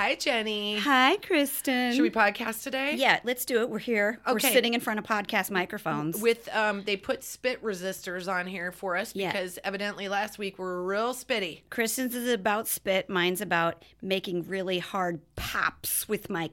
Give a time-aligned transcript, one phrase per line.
[0.00, 0.78] Hi, Jenny.
[0.78, 1.92] Hi, Kristen.
[1.92, 2.94] Should we podcast today?
[2.96, 3.68] Yeah, let's do it.
[3.68, 4.18] We're here.
[4.26, 6.22] We're sitting in front of podcast microphones.
[6.22, 9.30] With um, they put spit resistors on here for us Yeah.
[9.30, 11.60] because evidently last week we were real spitty.
[11.68, 13.10] Kristen's is about spit.
[13.10, 16.48] Mine's about making really hard pops with my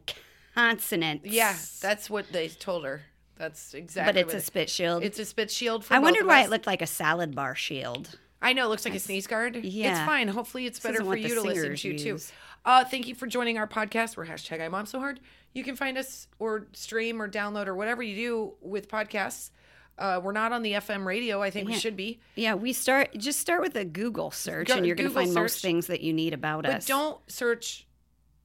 [0.54, 1.26] consonants.
[1.26, 3.04] Yeah, that's what they told her.
[3.38, 4.12] That's exactly.
[4.12, 5.06] but it's a spit shield.
[5.06, 5.86] It's a spit shield.
[5.86, 6.48] For I wondered why us.
[6.48, 8.20] it looked like a salad bar shield.
[8.42, 9.56] I know it looks like a sneeze guard.
[9.56, 10.28] Yeah, it's fine.
[10.28, 12.20] Hopefully, it's better for you to listen to too.
[12.68, 14.18] Uh, thank you for joining our podcast.
[14.18, 15.22] We're hashtag I Mom So Hard.
[15.54, 19.52] You can find us or stream or download or whatever you do with podcasts.
[19.98, 21.42] Uh, we're not on the FM radio.
[21.42, 22.20] I think we should be.
[22.36, 25.34] Yeah, we start just start with a Google search, Go- and you're going to find
[25.34, 26.86] most things that you need about But us.
[26.86, 27.88] But don't search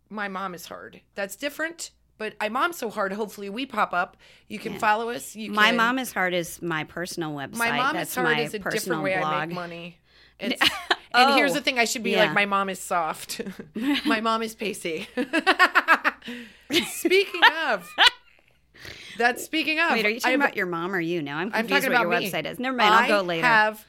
[0.09, 1.01] my mom is hard.
[1.17, 1.91] That's different.
[2.17, 3.12] But I mom so hard.
[3.12, 4.17] Hopefully we pop up.
[4.47, 5.34] You can follow us.
[5.34, 7.57] You My can, mom is hard is my personal website.
[7.57, 9.34] my mom That's is hard is a different way blog.
[9.34, 9.98] I make money.
[10.41, 10.61] It's,
[11.15, 12.25] and here's Oh, the thing: I should be yeah.
[12.25, 13.41] like my mom is soft.
[14.07, 15.09] my mom is pacey.
[16.85, 17.89] speaking of,
[19.19, 19.93] that's speaking of.
[19.93, 21.39] Wait, are you talking have- about your mom or you now?
[21.39, 22.31] I'm I'm confused talking what about your me.
[22.31, 22.59] website is.
[22.59, 23.47] Never mind, I'll I go later.
[23.47, 23.85] I have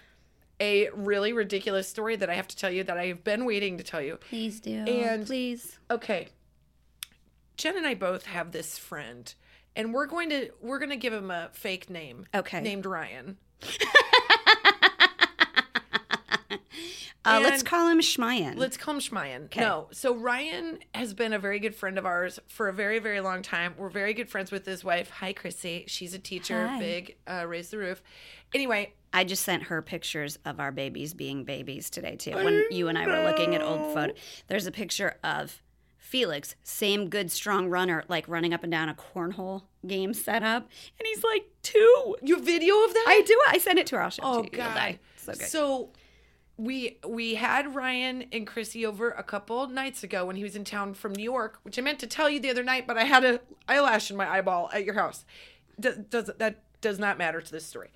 [0.59, 3.77] a really ridiculous story that I have to tell you that I have been waiting
[3.79, 4.17] to tell you.
[4.17, 4.71] Please do.
[4.87, 5.79] And- please.
[5.91, 6.27] okay
[7.55, 9.35] jen and i both have this friend
[9.75, 12.59] and we're going to we're going to give him a fake name Okay.
[12.61, 13.37] named ryan
[17.25, 18.57] Uh, let's call him Schmayan.
[18.57, 19.55] let's call him Schmayan.
[19.55, 23.21] No, so Ryan has been a very good friend of ours for a very, very
[23.21, 23.75] long time.
[23.77, 25.09] We're very good friends with his wife.
[25.09, 25.85] Hi, Chrissy.
[25.87, 26.67] She's a teacher.
[26.67, 26.79] Hi.
[26.79, 28.03] Big, uh, raise the roof.
[28.53, 32.35] Anyway, I just sent her pictures of our babies being babies today too.
[32.35, 34.13] When you and I were looking at old photo,
[34.47, 35.61] there's a picture of
[35.97, 40.63] Felix, same good strong runner, like running up and down a cornhole game setup,
[40.99, 42.15] and he's like two.
[42.21, 43.05] you video of that?
[43.07, 43.39] I do.
[43.47, 44.03] I sent it to her.
[44.03, 44.57] I'll show it Oh to you.
[44.57, 44.99] God!
[45.15, 45.47] So good.
[45.47, 45.89] So
[46.57, 50.63] we we had Ryan and Chrissy over a couple nights ago when he was in
[50.63, 53.05] town from New York, which I meant to tell you the other night, but I
[53.05, 55.25] had a eyelash in my eyeball at your house.
[55.79, 57.91] Does, does that does not matter to this story?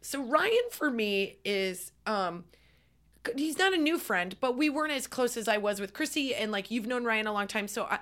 [0.00, 2.44] So Ryan for me is um
[3.36, 6.34] he's not a new friend, but we weren't as close as I was with Chrissy
[6.34, 7.98] and like you've known Ryan a long time, so I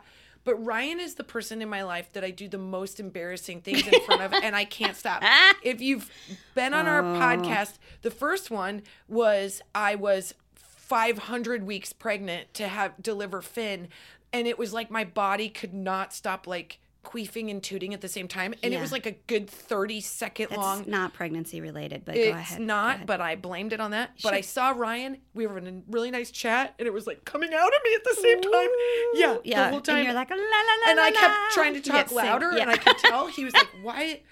[0.47, 3.85] but Ryan is the person in my life that I do the most embarrassing things
[3.87, 5.23] in front of, and I can't stop.
[5.63, 6.09] If you've
[6.55, 7.19] been on our oh.
[7.19, 13.89] podcast, the first one was I was 500 weeks pregnant to have deliver Finn,
[14.33, 18.09] and it was like my body could not stop like queefing and tooting at the
[18.09, 20.85] same time, and it was like a good 30 second That's long.
[20.89, 22.59] not pregnancy related, but It's go ahead.
[22.59, 23.07] go not, ahead.
[23.07, 24.11] but I blamed it on that.
[24.23, 25.19] But I saw Ryan.
[25.33, 27.95] We were in a really nice chat, and it was like coming out of me
[27.95, 28.69] at the same time.
[29.15, 29.97] Yeah, yeah, the whole time.
[29.99, 31.49] and you're like la la la and la, I kept la.
[31.53, 32.63] trying to talk louder, Yeah.
[32.63, 34.23] and I could tell he was like, "Why?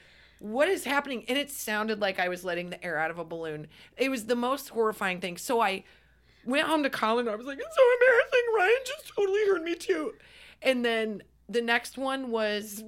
[0.41, 3.25] What is happening?" And it sounded like I was letting the air out of a
[3.25, 3.69] balloon.
[3.97, 5.37] It was the most horrifying thing.
[5.37, 5.85] So I
[6.45, 7.29] went home to Colin.
[7.29, 10.15] I was like, "It's so embarrassing." Ryan just totally heard me too.
[10.61, 12.83] And then the next one was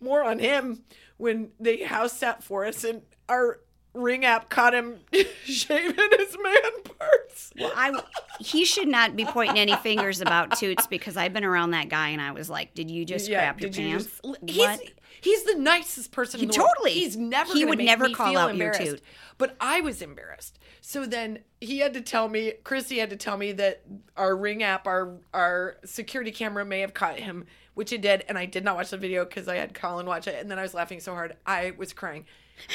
[0.00, 0.82] more on him
[1.16, 3.60] when they house sat for us, and our
[3.92, 5.00] ring app caught him
[5.44, 7.52] shaving his man parts.
[7.58, 8.00] Well, I
[8.38, 12.10] he should not be pointing any fingers about toots because I've been around that guy
[12.10, 14.80] and I was like, "Did you just grab your you pants?" just- he's, what?
[15.20, 16.70] he's the nicest person He in the world.
[16.76, 19.02] totally- He's never he would never call out your toot.
[19.38, 20.58] But I was embarrassed.
[20.82, 23.82] So then he had to tell me, Chrissy had to tell me that
[24.16, 27.46] our ring app, our our security camera may have caught him,
[27.80, 30.28] which it did, and I did not watch the video because I had Colin watch
[30.28, 32.26] it, and then I was laughing so hard I was crying.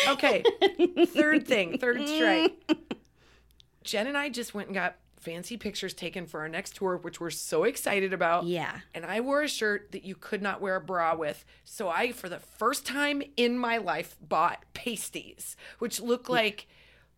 [0.07, 0.44] Okay,
[1.06, 2.56] third thing, third strike.
[3.83, 7.21] Jen and I just went and got fancy pictures taken for our next tour, which
[7.21, 8.45] we're so excited about.
[8.45, 8.79] Yeah.
[8.95, 11.45] And I wore a shirt that you could not wear a bra with.
[11.63, 16.65] So I, for the first time in my life, bought pasties, which look like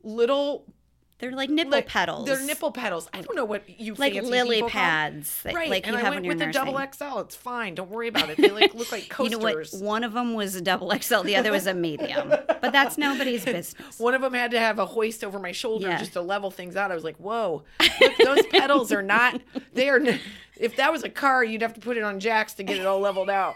[0.04, 0.66] little
[1.20, 2.28] They're like nipple like, petals.
[2.28, 3.10] They're nipple petals.
[3.12, 6.04] I don't know what you like lily call- pads, that, Right, like and you I
[6.04, 7.20] have went with the double XL.
[7.22, 7.74] It's fine.
[7.74, 8.38] Don't worry about it.
[8.48, 9.32] They like look like coasters.
[9.34, 9.74] You know what?
[9.82, 12.30] One of them was a double XL, the other was a medium.
[12.30, 14.00] But that's nobody's business.
[14.00, 15.98] One of them had to have a hoist over my shoulder Yeah.
[15.98, 16.92] just to level things out.
[16.92, 17.64] I was like, "Whoa,
[18.00, 19.42] look, those pedals are not.
[19.74, 20.00] They are.
[20.56, 22.86] If that was a car, you'd have to put it on jacks to get it
[22.86, 23.56] all leveled out."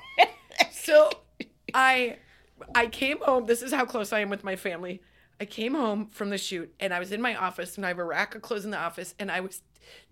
[0.71, 1.09] So
[1.75, 2.17] I
[2.75, 3.45] I came home.
[3.45, 5.01] This is how close I am with my family.
[5.41, 7.97] I came home from the shoot and I was in my office and I have
[7.97, 9.63] a rack of clothes in the office and I was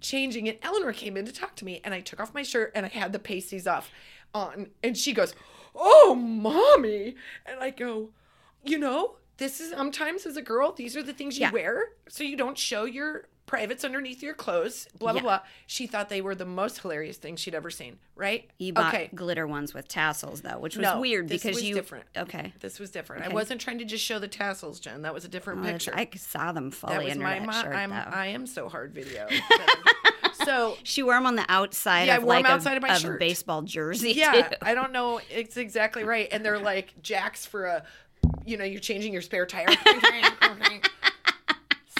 [0.01, 2.71] changing and Eleanor came in to talk to me and I took off my shirt
[2.73, 3.91] and I had the pasties off
[4.33, 5.35] on and she goes,
[5.75, 7.15] "Oh, mommy."
[7.45, 8.09] And I go,
[8.63, 11.51] "You know, this is sometimes as a girl, these are the things you Yeah.
[11.51, 15.23] wear so you don't show your privates underneath your clothes." Blah blah Yeah.
[15.23, 15.39] blah.
[15.67, 18.49] She thought they were the most hilarious things she'd ever seen, right?
[18.59, 21.75] You bought glitter ones with tassels though, which was No, weird this because was you
[21.75, 22.05] different.
[22.15, 22.53] Okay.
[22.59, 23.25] This was different.
[23.25, 25.01] I wasn't trying to just show the tassels, Jen.
[25.01, 25.91] That was a different oh, Well, picture.
[25.95, 27.95] I saw them fully that was under my that shirt I'm, though.
[27.95, 29.27] I am so hard video.
[30.45, 32.77] so she wore them on the outside Yeah, I of wore 'em like outside a,
[32.77, 33.19] of my of shirt.
[33.19, 34.11] baseball jersey.
[34.13, 34.55] yeah, too.
[34.61, 35.19] I don't know.
[35.29, 36.27] It's exactly right.
[36.31, 37.83] And they're like jacks for a,
[38.45, 39.67] you know, you're changing your spare tire.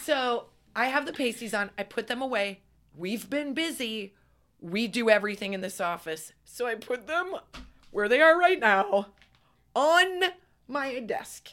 [0.01, 0.45] so
[0.79, 1.71] I have the pasties on.
[1.77, 2.61] I put them away.
[2.95, 4.13] We've been busy.
[4.61, 6.31] We do everything in this office.
[6.45, 7.35] So I put them
[7.91, 9.07] where they are right now
[9.75, 10.23] on
[10.69, 11.49] my desk.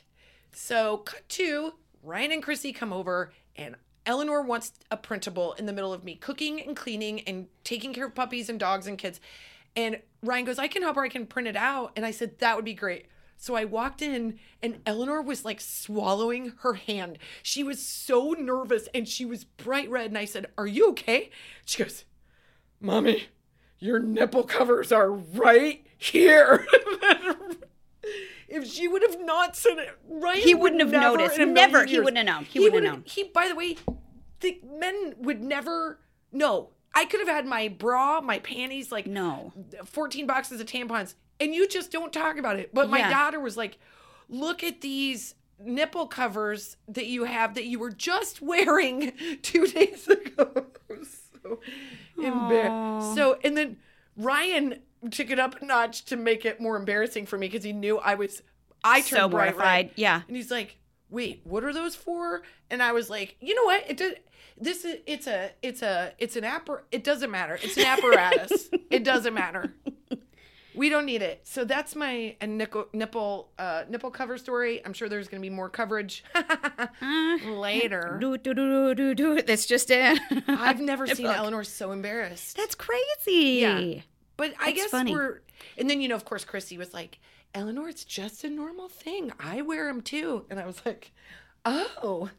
[0.53, 1.73] So cut to
[2.05, 3.75] Ryan and Chrissy come over and
[4.07, 8.07] Eleanor wants a printable in the middle of me cooking and cleaning and taking care
[8.07, 9.19] of puppies and dogs and kids.
[9.75, 11.91] And Ryan goes, I can help her, I can print it out.
[11.97, 13.07] And I said, that would be great.
[13.37, 17.19] So I walked in and Eleanor was like swallowing her hand.
[17.43, 20.07] She was so nervous and she was bright red.
[20.07, 21.31] And I said, Are you okay?
[21.65, 22.05] She goes,
[22.81, 23.25] Mommy,
[23.79, 26.67] your nipple covers are right here.
[28.49, 31.39] if she would have not said it, right, He would wouldn't have never noticed.
[31.39, 31.85] Never.
[31.85, 32.45] He years- wouldn't have known.
[32.45, 33.03] He wouldn't have known.
[33.07, 33.77] He, by the way,
[34.41, 36.01] the men would never
[36.33, 36.71] know.
[36.95, 39.53] I could have had my bra, my panties, like No.
[39.85, 42.73] 14 boxes of tampons, and you just don't talk about it.
[42.75, 43.11] But my Yeah.
[43.11, 43.79] daughter was like,
[44.29, 49.13] look at these nipple covers that you have that you were just wearing
[49.43, 50.67] two days ago.
[51.43, 51.61] so
[52.23, 53.15] embarrassed.
[53.15, 53.77] So, and then
[54.17, 54.81] Ryan
[55.11, 57.99] took it up a notch to make it more embarrassing for me because he knew
[57.99, 58.43] I was,
[58.83, 59.91] I turned So bright red.
[59.97, 60.23] Yeah.
[60.27, 60.77] And he's like,
[61.11, 63.85] "Wait, what are those for?" And I was like, "You know what?
[63.89, 64.13] It does.
[64.59, 66.81] This is it's a it's a it's an appar.
[66.91, 67.59] It doesn't matter.
[67.63, 68.69] It's an apparatus.
[68.91, 69.75] it doesn't matter.
[70.77, 71.41] We don't need it.
[71.45, 74.85] So that's my a nipple nipple uh, nipple cover story.
[74.85, 76.23] I'm sure there's gonna be more coverage
[77.47, 78.19] later.
[78.21, 79.43] Do do do do do.
[79.43, 80.21] That's just it.
[80.49, 81.27] I've never seen.
[81.27, 82.57] Eleanor so embarrassed.
[82.57, 83.61] That's crazy.
[83.61, 84.01] Yeah.
[84.37, 85.13] But I That's guess funny.
[85.13, 85.41] we're,
[85.79, 87.19] and then you know, of course, Chrissy was like,
[87.55, 89.33] "Eleanor, it's just a normal thing.
[89.41, 91.13] I wear them too." And I was like,
[91.65, 92.31] "Oh."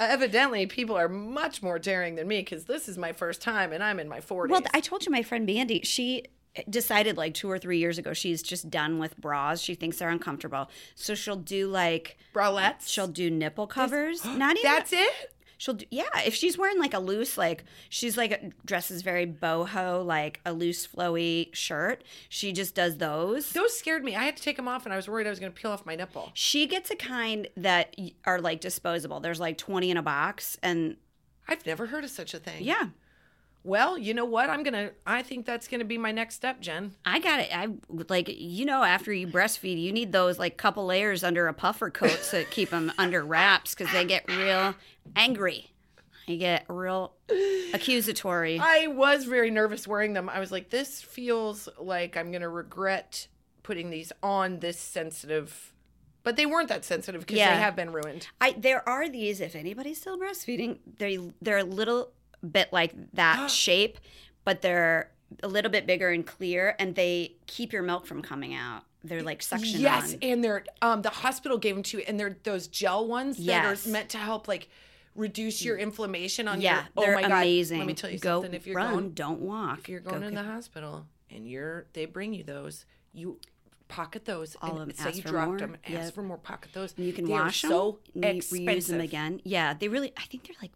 [0.00, 3.84] Evidently, people are much more daring than me because this is my first time and
[3.84, 4.48] I'm in my 40s.
[4.48, 6.24] Well, I told you my friend Bandy, she
[6.56, 9.60] Eh, decided like two or three years ago she's just done with bras.
[9.60, 10.68] She thinks they're uncomfortable.
[10.94, 12.88] So she'll do like bralettes.
[12.88, 14.24] she'll do nipple covers.
[14.24, 15.32] Not even That's it.
[15.58, 20.04] she'll do yeah, if she's wearing like a loose like she's like dresses very boho
[20.04, 23.52] like a loose flowy shirt, she just does those.
[23.52, 24.16] Those scared me.
[24.16, 25.70] I had to take them off and I was worried I was going to peel
[25.70, 26.30] off my nipple.
[26.34, 27.94] She gets a kind that
[28.24, 29.20] are like disposable.
[29.20, 30.96] There's like 20 in a box and
[31.46, 32.62] I've never heard of such a thing.
[32.64, 32.88] yeah,
[33.62, 34.48] Well, you know what?
[34.48, 36.94] I'm going to, I think that's going to be my next step, Jen.
[37.04, 37.50] I got it.
[37.54, 37.68] I
[38.08, 41.90] like you know after you breastfeed, you need those like couple layers under a puffer
[41.90, 44.74] coat to keep them under wraps because they get real
[45.14, 45.66] angry.
[46.26, 47.12] They get real
[47.74, 48.58] accusatory.
[48.60, 50.28] I was very nervous wearing them.
[50.28, 53.26] I was like, this feels like I'm going to regret
[53.62, 55.72] putting these on this sensitive.
[56.22, 57.54] But they weren't that sensitive because Yeah.
[57.54, 58.28] they have been ruined.
[58.40, 59.40] I there are these.
[59.40, 62.12] If anybody's still breastfeeding, they they're a little
[62.48, 63.98] bit like that shape,
[64.44, 65.10] but they're
[65.42, 68.82] a little bit bigger and clear, and they keep your milk from coming out.
[69.02, 70.18] They're like suction Yes, on.
[70.22, 73.82] and they're um the hospital gave them to you, and they're those gel ones Yes.
[73.84, 74.68] that are meant to help like
[75.14, 76.88] reduce your inflammation on Yeah, your.
[76.96, 77.30] Oh they're my god!
[77.32, 77.78] amazing.
[77.78, 78.54] Let me tell you Go something.
[78.54, 79.78] If you're run, going, don't walk.
[79.78, 83.38] if you're Go going in the hospital and you're they bring you those, you
[83.88, 85.58] pocket those All and of 'em, say ask you dropped more.
[85.58, 85.76] them.
[85.84, 86.14] Ask Yep.
[86.14, 86.36] for more.
[86.38, 86.94] Pocket those.
[86.96, 88.66] And you can They wash them, So and expensive.
[88.66, 89.40] reuse them again.
[89.44, 90.12] Yeah, they really.
[90.16, 90.72] I think they're like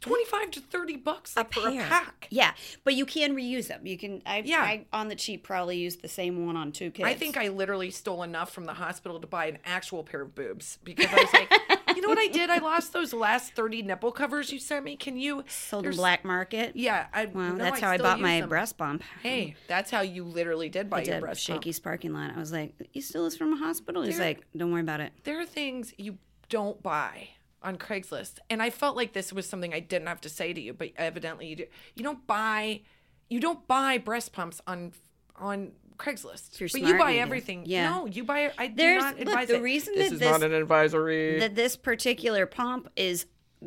[0.00, 1.86] Twenty-five to thirty bucks like, for a pair.
[1.86, 2.26] pack.
[2.30, 2.52] Yeah,
[2.84, 3.86] but you can reuse them.
[3.86, 4.22] You can.
[4.24, 4.62] I, Yeah.
[4.62, 7.06] I on the cheap probably used the same one on two kids.
[7.06, 10.34] I think I literally stole enough from the hospital to buy an actual pair of
[10.34, 11.52] boobs because I was like,
[11.96, 12.48] you know what I did?
[12.48, 14.96] I lost those last 30 nipple covers you sent me.
[14.96, 16.76] Can you sold there's- black market.
[16.76, 18.48] Yeah, I Well, no, that's how I bought my them.
[18.48, 19.02] breast bump.
[19.22, 21.62] Hey, that's how you literally did buy I your did breast pump.
[21.62, 22.32] Shakey's parking lot.
[22.34, 25.12] I was like, "You steal this from a hospital?" He's like, "Don't worry about it."
[25.24, 26.16] There are things you
[26.48, 27.28] don't buy
[27.62, 30.60] on Craigslist, and I felt like this was something I didn't have to say to
[30.60, 31.66] you, but evidently you do.
[31.94, 32.80] You don't buy,
[33.28, 34.92] you don't buy breast pumps on
[35.36, 37.64] on Craigslist, you're but you buy you everything.
[37.66, 37.90] Yeah.
[37.90, 38.50] No, you buy.
[38.58, 39.62] I do There's not look, the it.
[39.62, 41.38] reason this that is this not an advisory.
[41.40, 43.26] that this particular pump is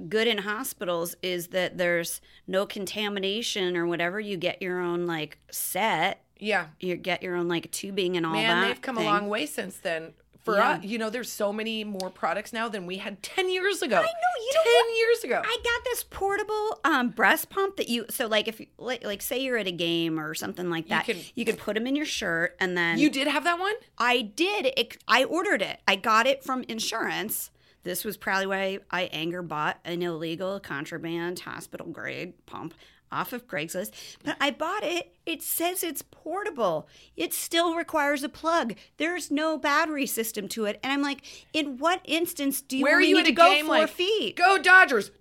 [0.09, 4.19] good in hospitals is that there's no contamination or whatever.
[4.19, 6.23] You get your own like set.
[6.39, 6.67] Yeah.
[6.79, 8.67] You get your own like tubing and all Man, that.
[8.67, 9.05] they've come thing.
[9.07, 10.13] a long way since then.
[10.43, 10.71] For Yeah.
[10.73, 13.95] us, you know, there's so many more products now than we had 10 years ago.
[13.97, 14.97] I know, you 10 what?
[14.97, 15.41] years ago.
[15.43, 19.21] I got this portable um, breast pump that you so like if you like, like
[19.21, 21.95] say you're at a game or something like that, can- you could put them in
[21.95, 23.75] your shirt and then you did have that one?
[23.97, 24.73] I did.
[24.77, 25.79] It, I ordered it.
[25.87, 27.49] I got it from insurance.
[27.83, 32.73] This was probably why I anger bought an illegal contraband hospital grade pump
[33.13, 33.91] off of Craigslist.
[34.23, 35.15] But I bought it.
[35.25, 36.87] It says it's portable.
[37.15, 38.73] It still requires a plug.
[38.97, 40.79] There's no battery system to it.
[40.83, 41.21] And I'm like,
[41.53, 44.35] in what instance do you Where are you need to go four like, feet?
[44.35, 45.11] Go Dodgers.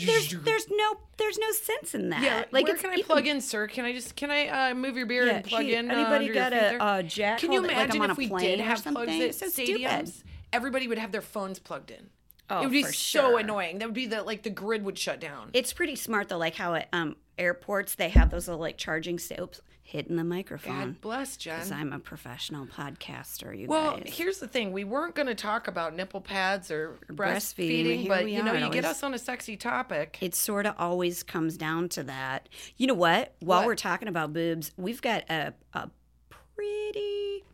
[0.00, 2.22] There's there's no there's no sense in that.
[2.22, 3.66] Yeah, like where can I even- plug in, sir?
[3.66, 5.90] Can I just can I uh, move your beer Yeah, and plug in?
[5.90, 8.16] uh, anybody under got a, uh, jack Can you it like imagine I'm on if
[8.16, 9.22] we did have plugs something?
[9.22, 10.08] at so stadiums?
[10.08, 10.12] stupid.
[10.52, 12.10] Everybody would have their phones plugged in.
[12.50, 13.38] Oh, it would be so sure.
[13.40, 13.78] annoying.
[13.78, 15.50] That would be the like the grid would shut down.
[15.52, 19.18] It's pretty smart though, like how at um, airports they have those little like charging
[19.18, 20.78] soaps hitting the microphone.
[20.78, 21.54] God bless Jen.
[21.56, 24.12] Because I'm a professional podcaster, you Well, guys.
[24.16, 28.30] here's the thing: we weren't going to talk about nipple pads or breastfeeding, breastfeeding, but
[28.30, 30.18] you know, you get us on a sexy topic.
[30.20, 32.48] it sort of always comes down to that.
[32.76, 33.34] You know what?
[33.40, 33.66] While What?
[33.66, 35.88] we're talking about boobs, we've got a, a
[36.30, 37.44] pretty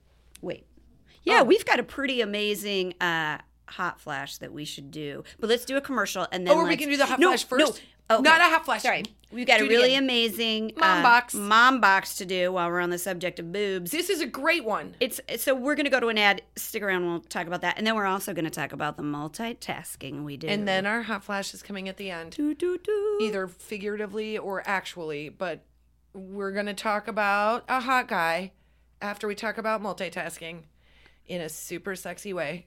[0.40, 0.66] wait.
[1.22, 1.44] Yeah, Oh.
[1.44, 5.24] we've got a pretty amazing uh hot flash that we should do.
[5.40, 7.44] But let's do a commercial and then Oh, we can do the hot No, flash
[7.50, 7.58] no.
[7.66, 7.82] first.
[8.10, 8.20] Okay.
[8.22, 8.82] Not a hot flash.
[8.82, 9.02] Sorry.
[9.32, 11.32] We've got Do a really amazing Mom uh, box.
[11.34, 13.90] mom box to do while we're on the subject of boobs.
[13.90, 14.94] This is a great one.
[15.00, 16.42] It's so we're going to go to an ad.
[16.54, 17.06] Stick around.
[17.06, 20.36] We'll talk about that, and then we're also going to talk about the multitasking we
[20.36, 20.46] do.
[20.48, 23.18] And then our hot flash is coming at the end, do do do.
[23.22, 25.30] either figuratively or actually.
[25.30, 25.64] But
[26.12, 28.52] we're going to talk about a hot guy
[29.00, 30.64] after we talk about multitasking
[31.26, 32.66] in a super sexy way.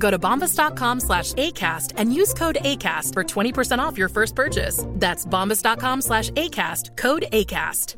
[0.00, 4.84] Go to bombas.com slash ACAST and use code ACAST for 20% off your first purchase.
[4.88, 7.94] That's bombas.com slash ACAST, code ACAST.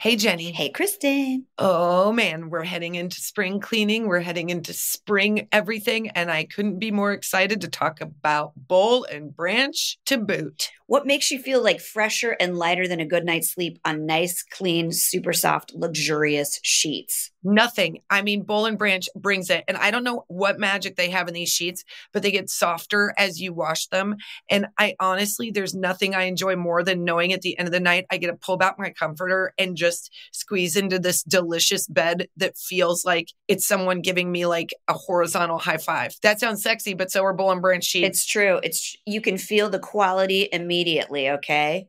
[0.00, 0.50] Hey, Jenny.
[0.50, 1.46] Hey, Kristen.
[1.56, 4.06] Oh man, we're heading into spring cleaning.
[4.06, 6.10] We're heading into spring everything.
[6.10, 10.70] And I couldn't be more excited to talk about boll and branch to boot.
[10.86, 14.42] What makes you feel like fresher and lighter than a good night's sleep on nice,
[14.42, 17.30] clean, super soft, luxurious sheets?
[17.44, 18.00] Nothing.
[18.08, 19.64] I mean, Boll and Branch brings it.
[19.68, 23.14] And I don't know what magic they have in these sheets, but they get softer
[23.18, 24.16] as you wash them.
[24.50, 27.80] And I honestly, there's nothing I enjoy more than knowing at the end of the
[27.80, 32.28] night, I get to pull back my comforter and just squeeze into this delicious bed
[32.38, 36.14] that feels like it's someone giving me like a horizontal high five.
[36.22, 38.08] That sounds sexy, but so are Boll and Branch sheets.
[38.08, 38.58] It's true.
[38.62, 41.88] It's you can feel the quality immediately, okay?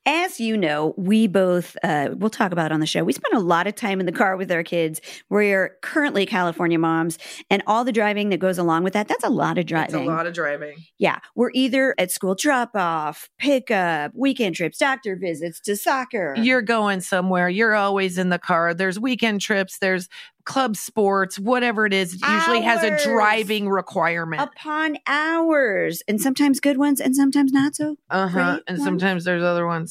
[0.05, 3.03] As you know, we both, uh, we'll talk about it on the show.
[3.03, 4.99] We spend a lot of time in the car with our kids.
[5.29, 7.19] We're currently California moms,
[7.51, 10.01] and all the driving that goes along with that, that's a lot of driving.
[10.01, 10.77] It's a lot of driving.
[10.97, 11.19] Yeah.
[11.35, 16.33] We're either at school drop off, pickup, weekend trips, doctor visits to soccer.
[16.35, 17.47] You're going somewhere.
[17.47, 18.73] You're always in the car.
[18.73, 19.77] There's weekend trips.
[19.77, 20.09] There's
[20.43, 22.15] club sports, whatever it is.
[22.15, 24.41] It usually has a driving requirement.
[24.41, 27.97] upon hours, and sometimes good ones and sometimes not so.
[28.09, 28.59] Uh huh.
[28.67, 28.83] And ones.
[28.83, 29.90] sometimes there's other ones.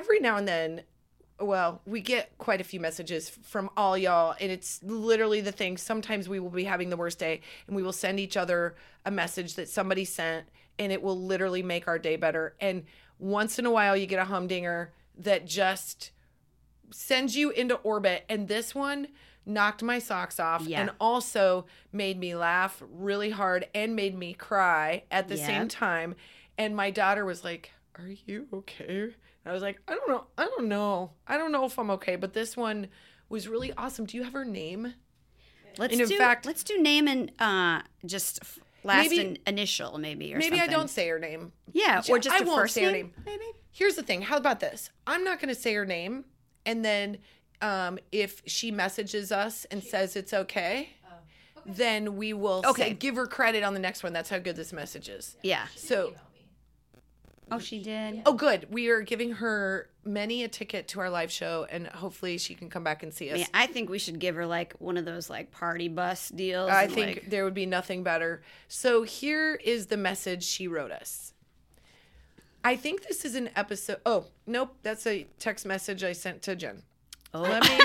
[0.00, 0.82] Every now and then,
[1.38, 5.76] well, we get quite a few messages from all y'all, and it's literally the thing.
[5.76, 9.10] Sometimes we will be having the worst day, and we will send each other a
[9.10, 10.46] message that somebody sent,
[10.78, 12.54] and it will literally make our day better.
[12.60, 12.84] And
[13.18, 16.12] once in a while, you get a humdinger that just
[16.90, 18.24] sends you into orbit.
[18.28, 19.08] And this one
[19.44, 20.80] knocked my socks off Yeah.
[20.80, 25.46] and also made me laugh really hard and made me cry at the Yeah.
[25.46, 26.14] same time.
[26.58, 29.02] And my daughter was like, Are you okay?
[29.02, 29.12] And
[29.46, 30.24] I was like, I don't know.
[30.38, 31.12] I don't know.
[31.26, 32.16] I don't know if I'm okay.
[32.16, 32.88] But this one
[33.28, 34.06] was really awesome.
[34.06, 34.94] Do you have her name?
[35.78, 38.40] Let's And in do fact- let's do name and uh just
[38.82, 41.52] last Maybe- in, initial maybe or Maybe I don't say her name.
[41.72, 43.12] Yeah, or just I a won't first say her name.
[43.16, 43.24] name.
[43.24, 43.44] Maybe.
[43.70, 44.22] Here's the thing.
[44.22, 44.90] How about this?
[45.06, 46.24] I'm not going to say her name,
[46.66, 47.18] and then
[47.62, 50.90] um, if she messages us and says it's okay,
[51.66, 52.88] then we will Okay.
[52.88, 54.12] say, give her credit on the next one.
[54.12, 55.36] That's how good this message is.
[55.42, 55.66] Yeah.
[55.76, 56.14] So,
[57.50, 58.22] Oh, she did.
[58.26, 58.66] oh, good.
[58.70, 62.70] We are giving her many a ticket to our live show, and hopefully she can
[62.70, 63.38] come back and see us.
[63.38, 66.70] Man, I think we should give her like one of those like party bus deals.
[66.70, 68.42] I and, think like- there would be nothing better.
[68.68, 71.32] So here is the message she wrote us.
[72.62, 74.00] I think this is an episode.
[74.04, 74.76] Oh, nope.
[74.82, 76.82] That's a text message I sent to Jen.
[77.32, 77.78] oh, Let me.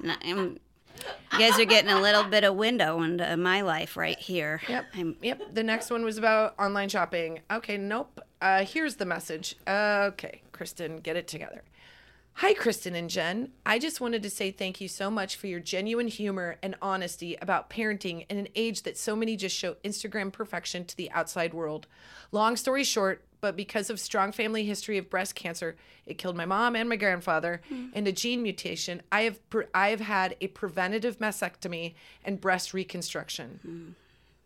[0.00, 0.58] no, I'm-
[1.32, 4.60] you guys are getting a little bit of window into my life right here.
[4.68, 4.84] Yep.
[4.94, 5.54] I'm, Yep.
[5.54, 7.40] The next one was about online shopping.
[7.50, 7.76] Okay.
[7.76, 8.20] Nope.
[8.40, 9.56] Uh, here's the message.
[9.66, 11.62] okay, Kristen, get it together.
[12.34, 13.50] Hi, Kristen and Jen.
[13.66, 17.36] I just wanted to say thank you so much for your genuine humor and honesty
[17.42, 21.52] about parenting in an age that so many just show Instagram perfection to the outside
[21.52, 21.88] world.
[22.30, 26.46] Long story short, but because of strong family history of breast cancer, it killed my
[26.46, 27.86] mom and my grandfather, hmm.
[27.94, 29.02] and a gene mutation.
[29.12, 33.60] I have pre- I have had a preventative mastectomy and breast reconstruction.
[33.62, 33.88] Hmm.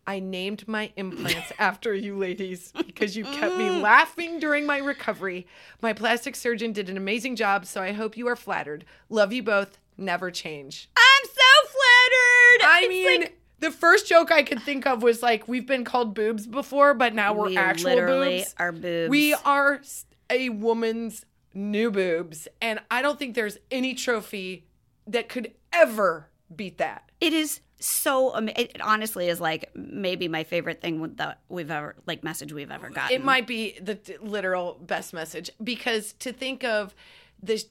[0.07, 3.81] I named my implants after you ladies because you kept me mm.
[3.81, 5.47] laughing during my recovery.
[5.81, 8.85] My plastic surgeon did an amazing job, so I hope you are flattered.
[9.09, 9.79] Love you both.
[9.97, 10.89] Never change.
[10.97, 12.69] I'm so flattered.
[12.69, 15.85] I It's mean, like- the first joke I could think of was like, we've been
[15.85, 18.55] called boobs before, but now we're we actual literally boobs.
[18.59, 19.09] are boobs.
[19.09, 19.81] We are
[20.29, 24.67] a woman's new boobs, and I don't think there's any trophy
[25.07, 27.09] that could ever beat that.
[27.21, 28.35] It is so.
[28.35, 32.91] It honestly is like maybe my favorite thing that we've ever like message we've ever
[32.91, 33.15] gotten.
[33.15, 36.97] It might be the literal best message because to think of
[37.41, 37.67] this,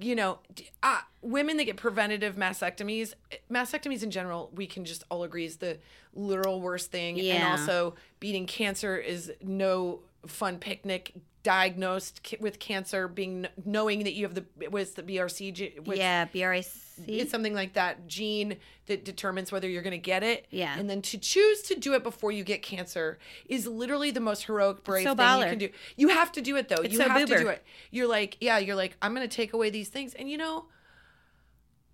[0.00, 0.38] you know,
[0.82, 3.14] uh, women that get preventative mastectomies,
[3.50, 5.78] mastectomies in general, we can just all agree is the
[6.14, 7.18] literal worst thing.
[7.36, 11.12] And also, beating cancer is no fun picnic.
[11.46, 16.66] Diagnosed with cancer, being knowing that you have the was the BRC, ge- Yeah, BRIC.
[17.06, 18.56] it's something like that gene
[18.86, 20.46] that determines whether you're going to get it.
[20.50, 20.76] Yeah.
[20.76, 24.42] And then to choose to do it before you get cancer is literally the most
[24.46, 25.68] heroic, brave so thing you can do.
[25.96, 26.82] You have to do it though.
[26.82, 27.62] It's you so have to do it.
[27.92, 30.14] You're like, yeah, you're like, I'm going to take away these things.
[30.14, 30.64] And you know,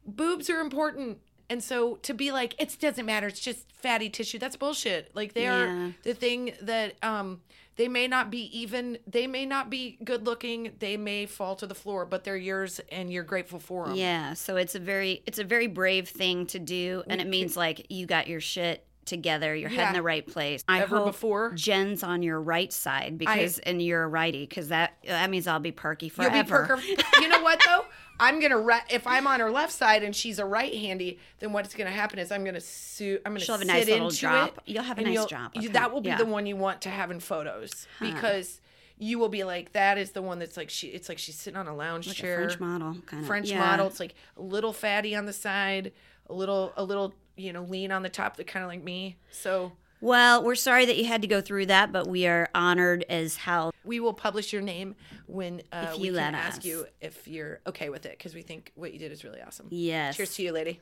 [0.06, 1.18] boobs are important.
[1.50, 3.26] And so to be like, it doesn't matter.
[3.26, 4.38] It's just fatty tissue.
[4.38, 5.14] That's bullshit.
[5.14, 5.58] Like they Yeah.
[5.88, 7.42] are the thing that, um,
[7.76, 10.72] they may not be even, they may not be good looking.
[10.78, 13.96] They may fall to the floor, but they're yours and you're grateful for them.
[13.96, 17.56] Yeah, so it's a very it's a very brave thing to do, and it means
[17.56, 19.54] like you got your shit together.
[19.54, 19.80] You're Yeah.
[19.80, 20.62] heading the right place.
[20.68, 21.52] I Ever hope before?
[21.54, 25.58] Jen's on your right side because and you're a righty because that that means I'll
[25.60, 26.76] be perky You'll forever.
[26.76, 27.02] be perker.
[27.20, 27.84] you know what though?
[28.20, 31.52] I'm gonna re- if I'm on her left side and she's a right handy, then
[31.52, 33.20] what's gonna happen is I'm gonna suit.
[33.26, 34.58] I'm gonna She'll have a nice little drop.
[34.58, 36.18] it, You'll have a nice drop you- that will be Yeah.
[36.18, 38.60] the one you want to have in photos because
[38.98, 40.88] you will be like that is the one that's like she.
[40.88, 42.36] It's like she's sitting on a lounge Like a chair.
[42.36, 43.88] French model, kind of French model.
[43.88, 45.90] It's like a little fatty on the side,
[46.28, 49.16] a little a little you know lean on the top, that kind of like me.
[49.30, 53.04] So Well, we're sorry that you had to go through that, but we are honored
[53.08, 53.72] as hell.
[53.84, 54.94] we will publish your name
[55.26, 58.34] when uh, If we you can let ask you if you're okay with it because
[58.34, 59.66] we think what you did is really awesome.
[59.70, 60.16] Yes.
[60.16, 60.80] Cheers to you, lady.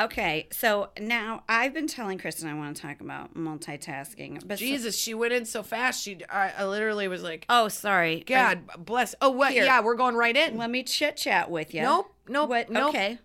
[0.00, 4.42] Okay, so now I've been telling Kristen I want to talk about multitasking.
[4.46, 6.02] But so- Jesus, she went in so fast.
[6.02, 8.24] She, I, I literally was like, oh, sorry.
[8.26, 9.14] God bless.
[9.20, 9.52] Oh, what?
[9.52, 9.64] Here.
[9.64, 10.56] Yeah, we're going right in.
[10.56, 11.82] Let me chit chat with you.
[11.82, 12.70] Nope, nope, What?
[12.70, 12.88] nope.
[12.88, 13.18] Okay.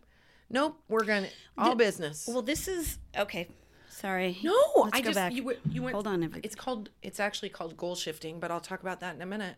[0.49, 2.27] Nope, we're gonna all business.
[2.27, 3.47] Well, this is okay.
[3.89, 4.37] Sorry.
[4.43, 5.33] no, Let's I go just back.
[5.33, 5.93] you went- you went.
[5.93, 6.23] Hold on.
[6.23, 6.89] every- It's called.
[7.01, 9.57] It's actually called goal shifting, but I'll talk about that in a minute.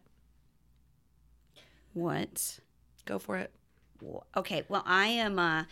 [1.94, 2.60] What?
[3.06, 3.52] Go for it.
[4.36, 4.64] Okay.
[4.68, 5.38] Well, I am.
[5.38, 5.66] Uh,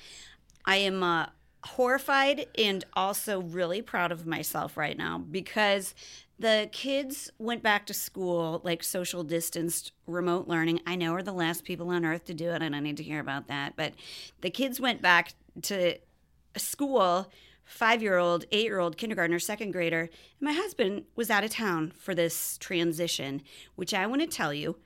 [0.65, 1.27] I am uh,
[1.63, 5.95] horrified and also really proud of myself right now because
[6.39, 10.79] the kids went back to school like social distanced remote learning.
[10.87, 13.03] I know we're the last people on earth to do it, and I need to
[13.03, 13.73] hear about that.
[13.75, 13.93] But
[14.41, 15.97] the kids went back to
[16.55, 17.29] school.
[17.65, 20.01] Five year old, eight year old, kindergartner, second grader.
[20.01, 20.09] And
[20.41, 23.43] my husband was out of town for this transition,
[23.75, 24.77] which I want to tell you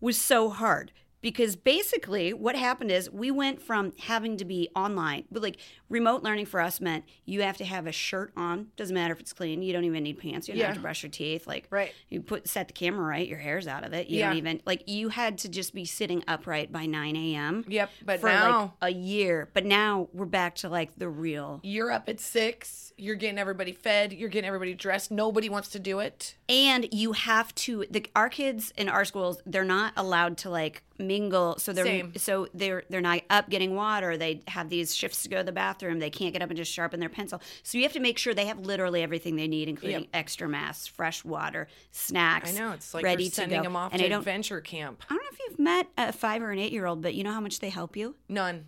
[0.00, 5.24] was so hard because basically what happened is we went from having to be online
[5.30, 5.56] but like
[5.88, 9.20] remote learning for us meant you have to have a shirt on doesn't matter if
[9.20, 11.66] it's clean you don't even need pants you don't have to brush your teeth like
[11.70, 11.92] Right.
[12.08, 14.28] you put set the camera right your hair's out of it you Yeah.
[14.28, 18.20] don't even like you had to just be sitting upright by 9 a.m Yep, but
[18.20, 22.08] for now like a year but now we're back to like the real you're up
[22.08, 22.85] at six.
[22.98, 24.12] You're getting everybody fed.
[24.12, 25.10] You're getting everybody dressed.
[25.10, 26.34] Nobody wants to do it.
[26.48, 30.82] and you have to the our kids in our schools they're not allowed to like
[30.98, 32.12] mingle so they're Same.
[32.16, 35.52] so they're they're not up getting water they have these shifts to go to the
[35.52, 38.16] bathroom they can't get up and just sharpen their pencil so you have to make
[38.16, 40.08] sure they have literally everything they need including Yep.
[40.14, 43.76] extra masks fresh water snacks I know it's like ready you're to sending go them
[43.76, 45.02] off and to I don't adventure camp.
[45.10, 47.24] I don't know if you've met a five or an eight year old, but you
[47.24, 48.14] know how much they help you.
[48.28, 48.64] None.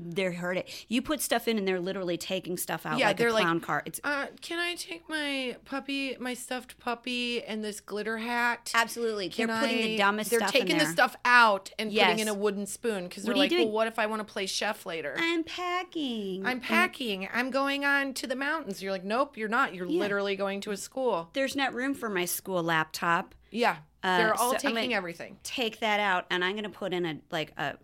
[0.00, 0.68] They're hurt it.
[0.88, 3.82] You put stuff in, and they're literally taking stuff out Yeah, like they're like, car.
[3.86, 8.70] It's Uh, can I take my puppy, my stuffed puppy, and this glitter hat?
[8.74, 9.28] absolutely.
[9.28, 12.06] They're Can putting the I- dumbest They're taking the stuff out and Yes.
[12.06, 14.06] putting in a wooden spoon because they're What are you like, well, what if I
[14.06, 15.14] want to play chef later?
[15.18, 16.44] I'm packing.
[16.46, 17.28] I'm packing.
[17.32, 18.82] I'm going on to the mountains.
[18.82, 19.74] You're like, nope, you're not.
[19.74, 20.00] You're Yeah.
[20.00, 21.30] literally going to a school.
[21.32, 23.34] There's not room for my school laptop.
[23.50, 25.38] Yeah, Uh, they're all so taking everything.
[25.42, 27.76] Take that out, and I'm going to put in a like a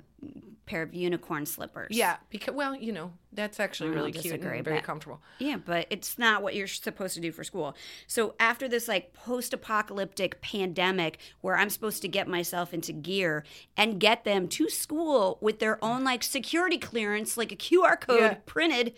[0.65, 1.89] pair of unicorn slippers.
[1.97, 5.21] Yeah, because well, you know, that's actually really cute disagree, and very but- comfortable.
[5.39, 7.77] Yeah, but it's not what you're supposed to do for school.
[8.09, 13.45] So after this like post-apocalyptic pandemic where I'm supposed to get myself into gear
[13.77, 18.21] and get them to school with their own like security clearance, like a QR code
[18.21, 18.35] Yeah.
[18.47, 18.95] printed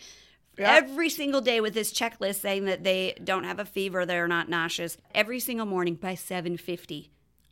[0.57, 0.73] Yeah.
[0.75, 4.49] every single day with this checklist saying that they don't have a fever, they're not
[4.49, 7.09] nauseous, every single morning by 7:50.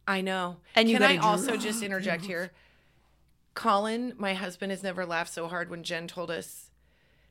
[0.07, 0.57] I know.
[0.75, 2.51] And you Can I also just interject oh here?
[3.53, 6.66] Colin, my husband, has never laughed so hard when Jen told us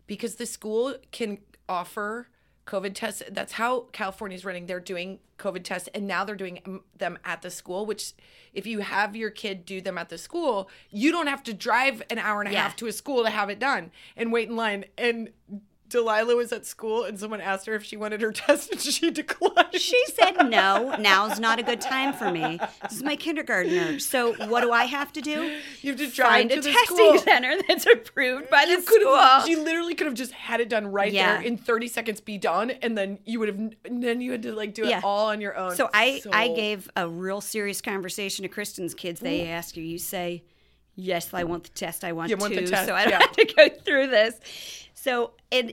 [0.06, 1.38] because the school can
[1.68, 2.28] offer
[2.66, 3.22] COVID tests.
[3.30, 4.66] That's how California's running.
[4.66, 7.86] They're doing COVID tests, and now they're doing them at the school.
[7.86, 8.12] Which,
[8.52, 12.02] if you have your kid do them at the school, you don't have to drive
[12.10, 12.62] an hour and a Yeah.
[12.62, 14.86] half to a school to have it done and wait in line.
[14.98, 15.30] And
[15.88, 19.10] Delilah was at school, and someone asked her if she wanted her test, and she
[19.10, 19.74] declined.
[19.74, 22.58] She said no, now's not a good time for me.
[22.82, 23.98] This is my kindergartner.
[23.98, 25.58] So what do I have to do?
[25.82, 27.18] You have to drive Find to a the testing school.
[27.18, 29.40] center that's approved by the You school.
[29.46, 31.34] She literally could have just had it done right Yeah.
[31.38, 33.58] there in 30 seconds, be done, and then you would have.
[33.84, 35.00] And then you had to like do it Yeah.
[35.04, 35.76] all on your own.
[35.76, 39.20] So I I gave a real serious conversation to Kristen's kids.
[39.20, 40.42] They ask you, you say,
[40.94, 42.04] "Yes, I want the test.
[42.04, 43.18] I want You to." want test, so I don't yeah.
[43.20, 44.34] have to go through this.
[45.06, 45.72] So and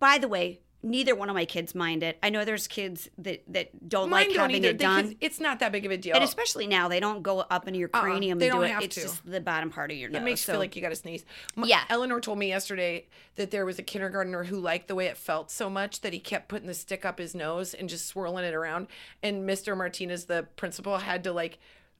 [0.00, 2.18] by the way, neither one of my kids mind it.
[2.22, 4.68] I know there's kids that that don't Mine like don't having either.
[4.70, 5.16] it done.
[5.20, 6.14] It's not that big of a deal.
[6.14, 8.64] and especially now, they don't go up into your Uh-uh, cranium they and do don't
[8.70, 8.72] it.
[8.74, 9.02] have it's to.
[9.02, 10.20] just the bottom part of your nose.
[10.20, 11.24] it makes you feel like you got to sneeze.
[11.56, 11.84] My, Yeah.
[11.88, 13.06] Eleanor told me yesterday
[13.36, 16.18] that there was a kindergartner who liked the way it felt so much that he
[16.18, 18.88] kept putting the stick up his nose and just swirling it around.
[19.22, 19.74] And Mr.
[19.76, 21.58] Martinez, the principal, had to like,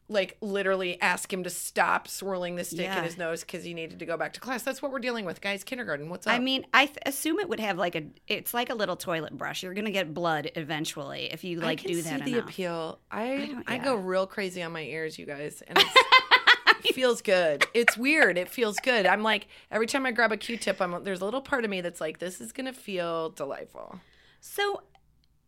[0.08, 2.98] like literally ask him to stop swirling the stick Yeah.
[2.98, 4.62] in his nose because he needed to go back to class.
[4.62, 5.64] That's what we're dealing with, guys.
[5.64, 6.10] Kindergarten.
[6.10, 6.34] What's up?
[6.34, 8.04] I mean, I th- assume it would have like a.
[8.28, 9.62] It's like a little toilet brush.
[9.62, 12.44] You're gonna get blood eventually if you like I do that the enough.
[12.50, 12.98] appeal.
[13.10, 13.84] I I, yeah.
[13.84, 15.94] go real crazy on my ears, you guys, and it's,
[16.90, 17.64] it feels good.
[17.72, 18.36] It's weird.
[18.36, 19.06] It feels good.
[19.06, 21.80] I'm like every time I grab a Q-tip, I'm there's a little part of me
[21.80, 24.00] that's like, this is gonna feel delightful.
[24.40, 24.82] So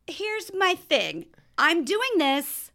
[0.06, 1.26] here's my thing.
[1.58, 2.70] I'm doing this.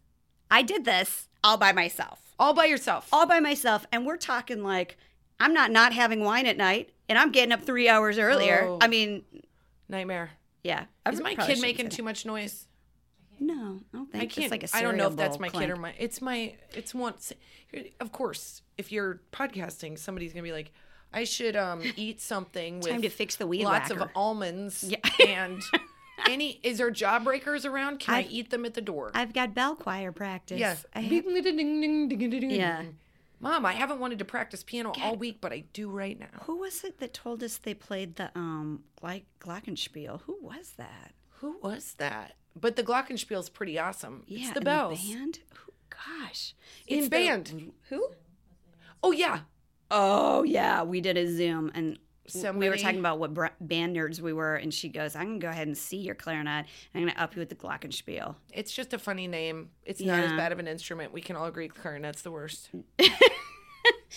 [0.48, 2.20] I did this all by myself.
[2.38, 3.08] All by yourself.
[3.12, 3.86] All by myself.
[3.92, 4.96] And we're talking like
[5.40, 8.64] I'm not not having wine at night and I'm getting up three hours earlier.
[8.66, 8.78] Oh.
[8.80, 9.22] I mean,
[9.88, 10.30] Nightmare.
[10.62, 10.84] yeah.
[11.04, 12.66] I Is my kid making too much noise?
[13.40, 14.38] No, I don't think I can't.
[14.44, 15.92] It's like a I don't know if that's my kid or my.
[15.98, 16.54] It's my.
[16.74, 17.32] It's once.
[17.98, 20.70] Of course, if you're podcasting, somebody's gonna be like,
[21.12, 24.04] I should um eat something with Time to fix the weed lots whacker.
[24.04, 24.98] of almonds Yeah.
[25.26, 25.60] and
[26.28, 26.60] any.
[26.62, 27.98] Is there jawbreakers around?
[28.00, 29.10] Can i I've- eat them at the door?
[29.14, 30.58] I've got bell choir practice.
[30.58, 30.84] Yes.
[30.94, 31.10] I have-
[32.50, 32.84] Yeah.
[33.40, 36.42] Mom, I haven't wanted to practice piano all week, but I do right now.
[36.44, 40.20] who was it that told us they played the um Gly- Glockenspiel?
[40.22, 41.12] Who was that?
[41.40, 42.36] Who was that?
[42.54, 44.22] But the Glockenspiel's pretty awesome.
[44.26, 45.04] Yeah, it's the in bells.
[45.12, 45.40] band.
[45.54, 46.54] Who, gosh,
[46.86, 47.72] In It's the- band.
[47.88, 48.10] who?
[49.02, 49.40] Oh yeah.
[49.90, 53.96] Oh yeah, we did a Zoom and w- we were talking about what br- band
[53.96, 56.66] nerds we were, and she goes, "I'm gonna go ahead and see your clarinet.
[56.94, 59.70] I'm gonna up you with the glockenspiel." It's just a funny name.
[59.84, 61.12] It's not as bad of an instrument.
[61.12, 62.70] We can all agree clarinet's the worst.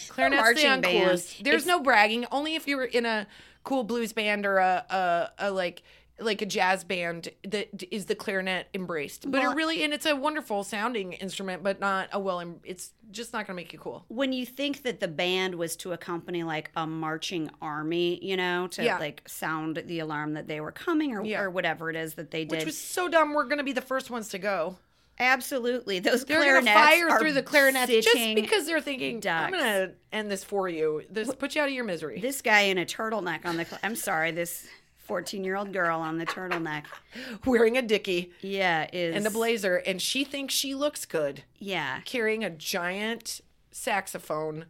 [0.09, 0.83] Clarinet's the band.
[0.83, 1.43] uncoolest.
[1.43, 2.25] There's It's- no bragging.
[2.31, 3.27] Only if you were in a
[3.63, 5.81] cool blues band or a, a, a like
[6.19, 9.29] like a jazz band that is the clarinet embraced.
[9.29, 12.41] But Well- it really and it's a wonderful sounding instrument, but not a well.
[12.63, 14.05] It's just not gonna make you cool.
[14.07, 18.67] When you think that the band was to accompany like a marching army, you know,
[18.67, 18.97] to Yeah.
[18.97, 21.41] like sound the alarm that they were coming or, Yeah.
[21.41, 22.51] or whatever it is that they did.
[22.59, 23.33] Which was so dumb.
[23.33, 24.77] We're gonna be the first ones to go.
[25.17, 29.51] Absolutely, those They're clarinets gonna fire are through the clarinets just because they're thinking, "I'm
[29.51, 31.03] gonna end this for you.
[31.09, 33.63] This put you out of your misery." This guy in a turtleneck on the.
[33.65, 34.67] cl- I'm sorry, this
[35.05, 36.83] 14 year old girl on the turtleneck.
[37.45, 41.43] Wearing a dicky Yeah, is and a blazer, and she thinks she looks good.
[41.59, 43.41] Yeah, carrying a giant
[43.71, 44.65] saxophone.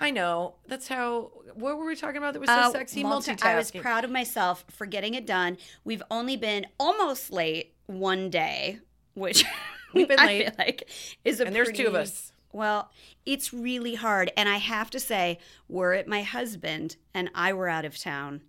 [0.00, 0.54] I know.
[0.66, 1.32] That's how.
[1.54, 3.02] What were we talking about that was so Uh, sexy?
[3.02, 3.44] multi- Multitasking.
[3.46, 5.58] I was proud of myself for getting it done.
[5.84, 8.78] We've only been almost late one day,
[9.14, 9.44] which
[9.94, 10.56] We've been late.
[10.58, 10.88] like
[11.24, 12.32] is a And there's two of us.
[12.52, 12.90] Well,
[13.26, 17.68] it's really hard, and I have to say, were it my husband and I were
[17.68, 18.40] out of town,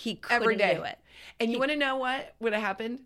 [0.00, 0.74] he couldn't Every day.
[0.74, 0.98] do it.
[1.38, 3.00] And you want to know what would have happened?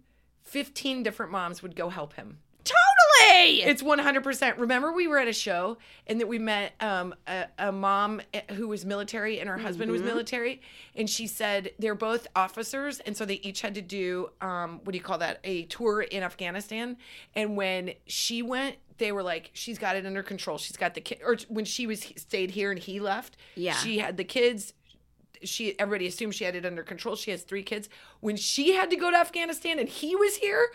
[0.44, 2.38] 15 different moms would go help him.
[2.64, 3.62] Totally.
[3.62, 4.58] It's 100%.
[4.58, 5.76] Remember, we were at a show
[6.06, 9.90] and that we met um, a, a mom eh, who was military and her husband
[9.90, 10.60] was military.
[10.94, 13.00] And she said they're both officers.
[13.00, 15.40] And so they each had to do, um, what do you call that?
[15.44, 16.96] A tour in Afghanistan.
[17.34, 20.56] And when she went, they were like, she's got it under control.
[20.58, 21.18] She's got the kid.
[21.24, 23.74] Or when she was stayed here and he left, Yeah.
[23.74, 24.72] she had the kids
[25.44, 27.16] she everybody assumed she had it under control.
[27.16, 27.88] She has three kids.
[28.20, 30.68] When she had to go to Afghanistan and he was here,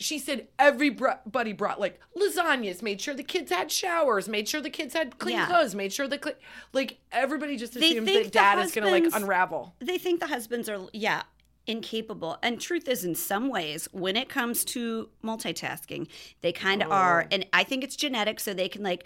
[0.00, 4.70] she said everybody brought like lasagnas, made sure the kids had showers, made sure the
[4.70, 5.46] kids had clean Yeah.
[5.46, 6.36] clothes, made sure the cl-
[6.72, 9.74] like everybody just assumes that dad is gonna like unravel.
[9.80, 11.22] they think the husbands are yeah
[11.68, 16.08] incapable and truth is in some ways when it comes to multitasking
[16.40, 17.28] they kind of oh, are Oh.
[17.30, 19.04] and i think it's genetic so they can like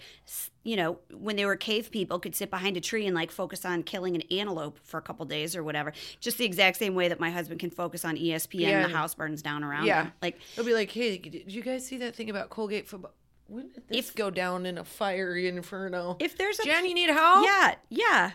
[0.63, 3.65] you know when they were cave people could sit behind a tree and like focus
[3.65, 7.07] on killing an antelope for a couple days or whatever just the exact same way
[7.09, 8.69] that my husband can focus on espn Yeah.
[8.81, 10.03] and the house burns down around Yeah.
[10.05, 13.13] him like They'll be like, "Hey, did you guys see that thing about Colgate football?
[13.47, 16.93] When did this If- go down in a fiery inferno?" if there's a Jen, you
[16.93, 17.45] need help?
[17.45, 18.31] yeah yeah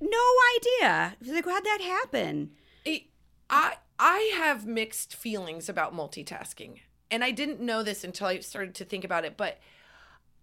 [0.00, 2.50] no idea like how'd that happen
[2.84, 3.02] it-
[3.50, 6.80] I I have mixed feelings about multitasking.
[7.10, 9.58] And I didn't know this until I started to think about it, but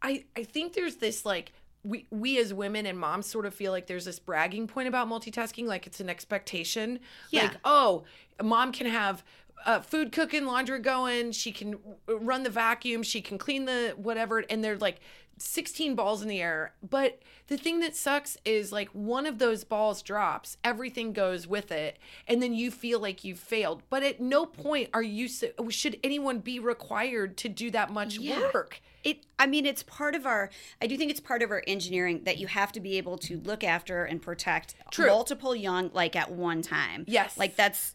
[0.02, 3.72] I I think there's this like we we as women and moms sort of feel
[3.72, 7.00] like there's this bragging point about multitasking like it's an expectation.
[7.30, 7.44] Yeah.
[7.44, 8.04] Like, oh,
[8.40, 9.24] a mom can have
[9.66, 14.44] uh, food cooking, laundry going, she can run the vacuum, she can clean the whatever
[14.50, 15.00] and they're like
[15.38, 16.74] 16 balls in the air.
[16.88, 21.72] But the thing that sucks is like one of those balls drops, everything goes with
[21.72, 23.84] it, and then you feel like you failed.
[23.90, 25.28] But at no point are you
[25.70, 28.40] should anyone be required to do that much Yeah.
[28.54, 28.82] work.
[29.04, 30.50] It I mean it's part of our
[30.82, 33.40] I do think it's part of our engineering that you have to be able to
[33.42, 35.08] look after and protect True.
[35.08, 37.06] multiple young like at one time.
[37.08, 37.38] Yes.
[37.38, 37.95] Like that's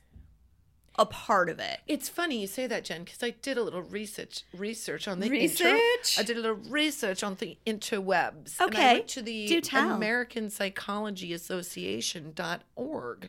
[0.96, 1.81] a part of it.
[1.87, 5.26] It's funny you say that, Jen, because I did a little research research on the
[5.26, 6.18] inter- Research?
[6.18, 8.59] I did a little research on the interwebs.
[8.61, 8.92] And I Okay.
[8.94, 9.92] went to the Do tell.
[9.92, 13.29] American Psychology Association.org.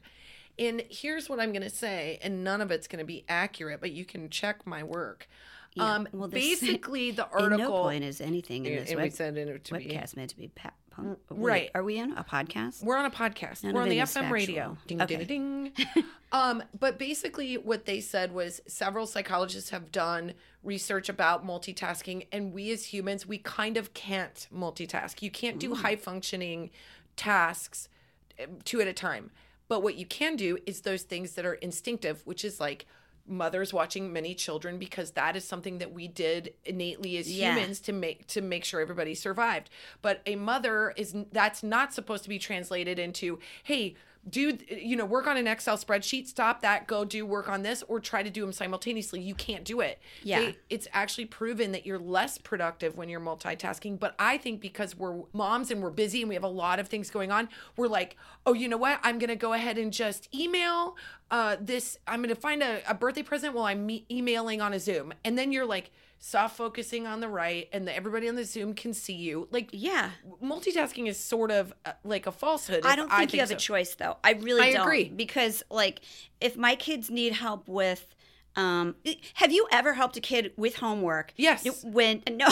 [0.60, 3.80] And here's what I'm going to say, and none of it's going to be accurate,
[3.80, 5.28] but you can check my work.
[5.74, 7.58] Yeah, Um, well, this- basically, the In article.
[7.69, 10.30] no point is anything in this and we web, said it to be- webcast meant
[10.32, 11.72] to be pa- pun- wait, right.
[11.74, 12.84] Are we in a podcast?
[12.84, 13.64] We're on a podcast.
[13.64, 14.78] None We're on the FM is radio.
[14.88, 15.24] Ding, Okay.
[15.24, 16.06] ding, ding.
[16.32, 22.54] um, but basically, what they said was several psychologists have done research about multitasking, and
[22.54, 25.22] we as humans, we kind of can't multitask.
[25.22, 26.70] You can't do high functioning
[27.16, 27.90] tasks
[28.38, 29.32] eh, two at a time.
[29.68, 32.86] But what you can do is those things that are instinctive, which is like
[33.28, 37.54] mothers watching many children because that is something that we did innately as Yeah.
[37.56, 39.70] humans to make to make sure everybody survived
[40.02, 43.96] but a mother is that's not supposed to be translated into hey
[44.30, 47.84] do you know work on an excel spreadsheet stop that go do work on this
[47.88, 50.40] or try to do them simultaneously you can't do it Yeah.
[50.42, 54.00] They- it's actually proven that you're less productive when you're multitasking.
[54.00, 56.88] But I think because we're moms and we're busy and we have a lot of
[56.88, 59.00] things going on, we're like, oh, you know what?
[59.04, 60.96] I'm to go ahead and just email
[61.32, 61.98] uh, this.
[62.08, 65.14] I'm to find a, a birthday present while I'm me- emailing on a Zoom.
[65.26, 65.92] And then you're like
[66.24, 69.48] soft focusing on the right and the, everybody on the Zoom can see you.
[69.50, 70.12] Like, Yeah.
[70.42, 72.86] multitasking is sort of uh, like a falsehood.
[72.86, 73.56] I don't think you have so.
[73.56, 74.18] a choice though.
[74.24, 74.82] I really I don't.
[74.84, 75.06] agree.
[75.10, 76.02] Because like
[76.40, 78.14] if my kids need help with
[78.56, 78.96] um
[79.36, 81.34] have you ever helped a kid with homework?
[81.38, 81.66] Yes.
[81.84, 82.48] When no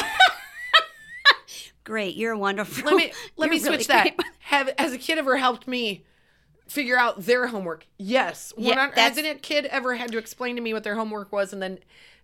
[1.83, 2.85] Great, you're wonderful.
[2.85, 4.15] let me let You're me really switch that.
[4.39, 6.03] Have has a kid ever helped me
[6.67, 7.87] figure out their homework?
[7.97, 8.53] Yes.
[8.57, 11.51] Yeah, that's- hasn't a kid ever had to explain to me what their homework was
[11.51, 11.79] and then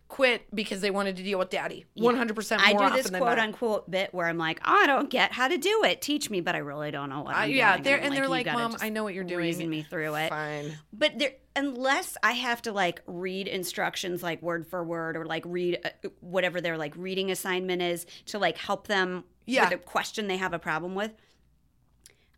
[0.08, 1.86] quit because they wanted to deal with daddy?
[1.96, 2.62] One hundred percent.
[2.66, 5.84] I do this quote unquote bit where I'm like, I don't get how to do
[5.84, 6.02] it.
[6.02, 7.84] Teach me, but I really don't know what Uh, I'm yeah, doing.
[7.84, 9.40] they're I'm and they're "You like, Mom, I know what you're doing.
[9.40, 10.30] Reason me through it.
[10.30, 10.78] Fine.
[10.94, 15.44] But there, unless I have to like read instructions like word for word or like
[15.46, 19.70] read uh, whatever their like reading assignment is to like help them Yeah.
[19.70, 21.12] with a question they have a problem with.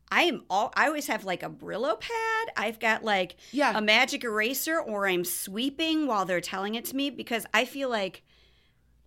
[0.10, 0.72] I am all.
[0.76, 2.48] I always have like a Brillo pad.
[2.56, 3.78] I've got like Yeah.
[3.78, 7.89] a magic eraser, or I'm sweeping while they're telling it to me because I feel
[7.89, 8.24] like,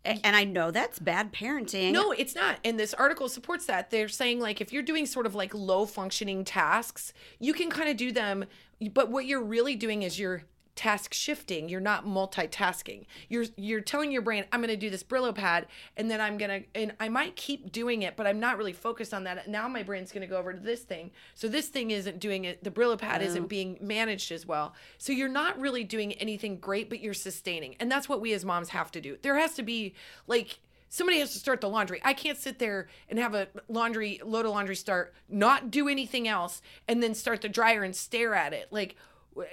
[0.04, 1.92] and I know that's bad parenting.
[1.92, 2.58] No, it's not.
[2.64, 3.90] And this article supports that.
[3.90, 7.88] They're saying like if you're doing sort of like low functioning tasks, you can kind
[7.90, 8.44] of do them,
[8.92, 10.44] but what you're really doing is you're
[10.80, 11.68] task shifting.
[11.68, 13.04] You're not multitasking.
[13.28, 16.38] You're you're telling your brain, I'm going to do this Brillo pad and then I'm
[16.38, 19.46] going to and I might keep doing it, but I'm not really focused on that.
[19.46, 21.10] Now my brain's going to go over to this thing.
[21.34, 22.64] So this thing isn't doing it.
[22.64, 24.72] The Brillo pad isn't being managed as well.
[24.96, 27.76] So you're not really doing anything great, but you're sustaining.
[27.78, 29.18] And that's what we as moms have to do.
[29.20, 29.92] There has to be
[30.26, 32.00] like somebody has to start the laundry.
[32.02, 36.26] I can't sit there and have a laundry load of laundry start, not do anything
[36.26, 38.68] else, and then start the dryer and stare at it.
[38.70, 38.96] Like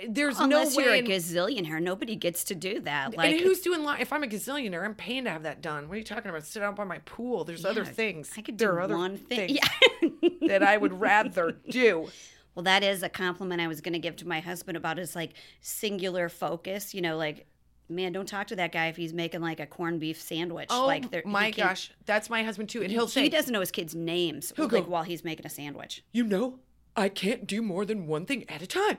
[0.07, 3.15] there's unless no you're a in- gazillionaire, nobody gets to do that.
[3.15, 3.85] Like, and who's doing?
[3.99, 5.87] If I'm a gazillionaire, I'm paying to have that done.
[5.87, 6.45] What are you talking about?
[6.45, 7.43] Sit out by my pool.
[7.43, 8.31] There's other things.
[8.37, 9.47] I could there do are other one thing.
[9.55, 9.59] things
[10.01, 10.29] Yeah.
[10.47, 12.09] that I would rather do.
[12.55, 15.15] Well, that is a compliment I was going to give to my husband about his
[15.15, 16.93] like singular focus.
[16.95, 17.45] You know, like,
[17.87, 20.67] man, don't talk to that guy if he's making like a corned beef sandwich.
[20.71, 23.71] Oh like, my gosh, that's my husband too, and he'll he say, doesn't know his
[23.71, 26.03] kids' names He'll like go- while he's making a sandwich.
[26.11, 26.59] you know,
[26.95, 28.97] I can't do more than one thing at a time.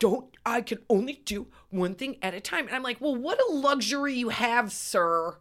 [0.00, 2.66] Don't, I can only do one thing at a time.
[2.66, 5.36] And I'm like, well, what a luxury you have, sir.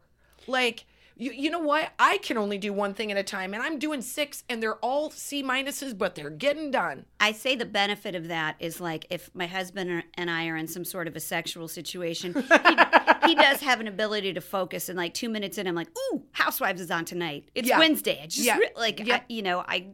[0.46, 1.90] Like, you, you know what?
[2.00, 4.78] I can only do one thing at a time, and I'm doing six, and they're
[4.78, 7.06] all C minuses, but they're getting done.
[7.20, 10.68] I say the benefit of that is like if my husband and I are in
[10.68, 12.42] some sort of a sexual situation, he,
[13.30, 14.88] he does have an ability to focus.
[14.88, 17.50] And like two minutes in, I'm like, "Ooh, Housewives is on tonight.
[17.54, 17.80] It's Yeah.
[17.80, 18.22] Wednesday.
[18.24, 18.58] I just Yeah.
[18.78, 19.16] like, Yeah.
[19.18, 19.88] I, you know, I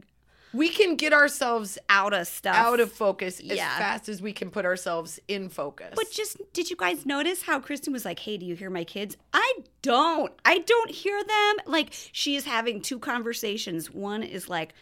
[0.52, 3.76] We can get ourselves out of stuff, out of focus as Yeah.
[3.78, 5.92] fast as we can put ourselves in focus.
[5.94, 8.84] But just did you guys notice how Kristen was like, "Hey, do you hear my
[8.84, 10.32] kids?" I don't.
[10.44, 11.56] I don't hear them.
[11.66, 13.90] Like she is having two conversations.
[13.90, 14.72] One is like,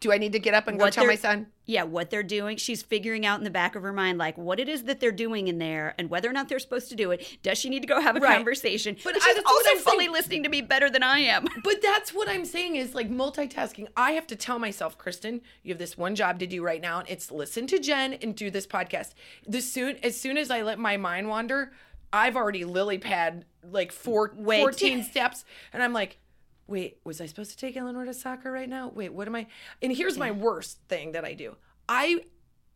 [0.00, 1.46] do I need to get up and go tell my son?
[1.70, 2.56] Yeah, what they're doing.
[2.56, 5.12] She's figuring out in the back of her mind like what it is that they're
[5.12, 7.38] doing in there and whether or not they're supposed to do it.
[7.44, 8.34] Does she need to go have a Right.
[8.36, 8.96] conversation?
[9.04, 9.84] But But I- she's what also I'm saying.
[9.84, 11.46] fully listening to me better than I am.
[11.62, 13.86] But that's what I'm saying is like multitasking.
[13.96, 16.98] I have to tell myself, Kristen, you have this one job to do right now,
[17.00, 19.14] and it's listen to Jen and do this podcast.
[19.46, 21.72] The soon as soon as I let my mind wander,
[22.12, 24.58] I've already lily pad like four, Wait.
[24.60, 26.18] 14 steps, and I'm like,
[26.70, 28.88] wait, was I supposed to take Eleanor to soccer right now?
[28.88, 29.46] Wait, what am I?
[29.82, 31.56] And here's my worst thing that I do.
[31.88, 32.24] I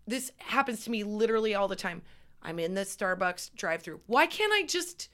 [0.06, 2.02] this happens to me literally all the time.
[2.42, 4.00] I'm in the Starbucks drive-through.
[4.06, 5.08] Why can't I just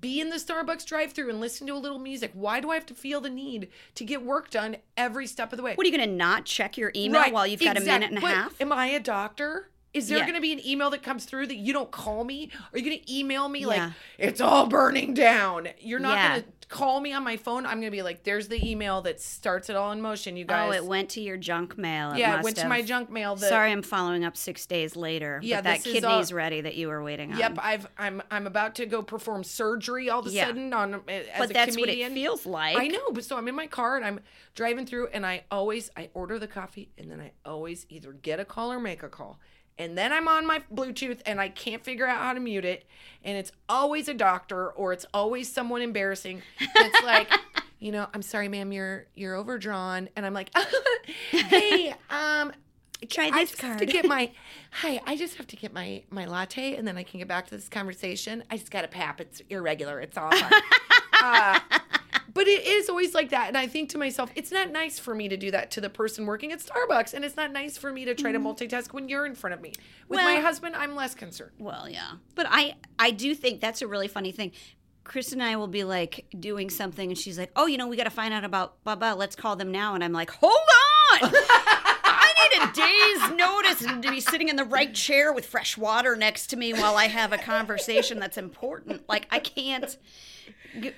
[0.00, 2.30] be in the Starbucks drive-through and listen to a little music?
[2.34, 5.56] Why do I have to feel the need to get work done every step of
[5.56, 5.74] the way?
[5.74, 8.10] What are you going to not check your email Right, while you've got a minute
[8.10, 8.60] and a half?
[8.60, 9.70] Am I a doctor?
[9.98, 10.24] Is there Yeah.
[10.24, 12.50] going to be an email that comes through that you don't call me?
[12.72, 15.68] Are you going to email me like it's all burning down?
[15.80, 16.28] You're not Yeah.
[16.28, 17.64] going to call me on my phone.
[17.64, 20.44] I'm going to be like, "There's the email that starts it all in motion." You
[20.44, 20.68] oh, guys.
[20.68, 22.12] Oh, it went to your junk mail.
[22.12, 23.36] It yeah, it went to my junk mail.
[23.36, 25.40] The, Sorry, I'm following up six days later.
[25.42, 27.38] Yeah, but that uh, kidney's all- ready that you were waiting on.
[27.38, 30.46] Yep, I've I'm I'm about to go perform surgery all of a Yeah.
[30.46, 32.10] sudden on uh, as but a that's comedian.
[32.12, 32.76] what it feels like.
[32.78, 34.20] I know, but so I'm in my car and I'm
[34.54, 38.40] driving through and I always I order the coffee and then I always either get
[38.40, 39.38] a call or make a call.
[39.78, 42.84] And then I'm on my Bluetooth and I can't figure out how to mute it.
[43.24, 47.30] And it's always a doctor or it's always someone embarrassing It's like,
[47.78, 50.08] you know, I'm sorry, ma'am, you're you're overdrawn.
[50.16, 50.50] And I'm like,
[51.30, 52.52] hey, um,
[53.08, 54.32] Try this I just have to get my
[54.72, 55.00] hi.
[55.06, 57.54] I just have to get my my latte, and then I can get back to
[57.54, 58.42] this conversation.
[58.50, 59.20] I just got a pap.
[59.20, 60.00] It's irregular.
[60.00, 60.62] It's all fine.
[61.22, 61.60] uh,
[62.32, 65.14] but it is always like that, and I think to myself, it's not nice for
[65.14, 67.92] me to do that to the person working at Starbucks, and it's not nice for
[67.92, 69.72] me to try to multitask when you're in front of me.
[70.08, 70.44] With my Mm-hmm.
[70.44, 71.52] Husband, I'm less concerned.
[71.58, 72.12] Well, yeah.
[72.34, 74.52] But I I do think that's a really funny thing.
[75.04, 77.96] Chris and I will be like doing something and she's like, "Oh, you know, we
[77.96, 79.14] got to find out about blah blah.
[79.14, 81.30] Let's call them now." And I'm like, "Hold on."
[82.10, 85.76] I need a day's notice and to be sitting in the right chair with fresh
[85.78, 89.08] water next to me while I have a conversation that's important.
[89.08, 89.96] Like I can't
[90.80, 90.92] g-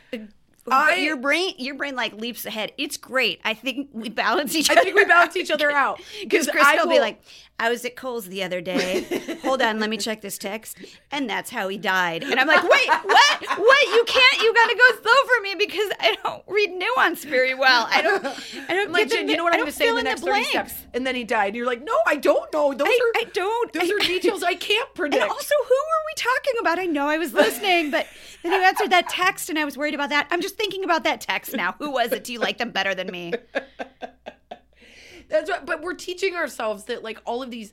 [0.70, 2.72] I- your brain your brain like leaps ahead.
[2.78, 3.40] It's great.
[3.44, 4.82] I think we balance each I other.
[4.82, 7.20] think we balance each other out Because Chris I will be like,
[7.58, 9.38] I was at Kohl's the other day.
[9.42, 10.78] Hold on, let me check this text.
[11.10, 12.22] And that's how he died.
[12.24, 13.42] And I'm like, wait, what?
[13.58, 13.86] What?
[13.94, 17.86] You can't, you gotta go slow for me because I don't read nuance very well.
[17.90, 18.24] I don't
[18.68, 20.22] I don't like, get the- you know what I I'm to say in the next
[20.22, 20.74] 30 steps?
[20.94, 21.48] And then he died.
[21.48, 22.72] And you're like, no, I don't know.
[22.72, 23.72] Those I, are I don't.
[23.72, 25.22] those I- are details I can't predict.
[25.22, 26.78] And also, who were we talking about?
[26.78, 28.06] I know I was listening, but
[28.42, 30.26] then you answered that text and I was worried about that.
[30.30, 31.74] I'm just thinking about that text now.
[31.78, 32.24] Who was it?
[32.24, 33.32] Do you like them better than me?
[35.28, 35.64] That's right.
[35.64, 37.72] But we're teaching ourselves that like all of these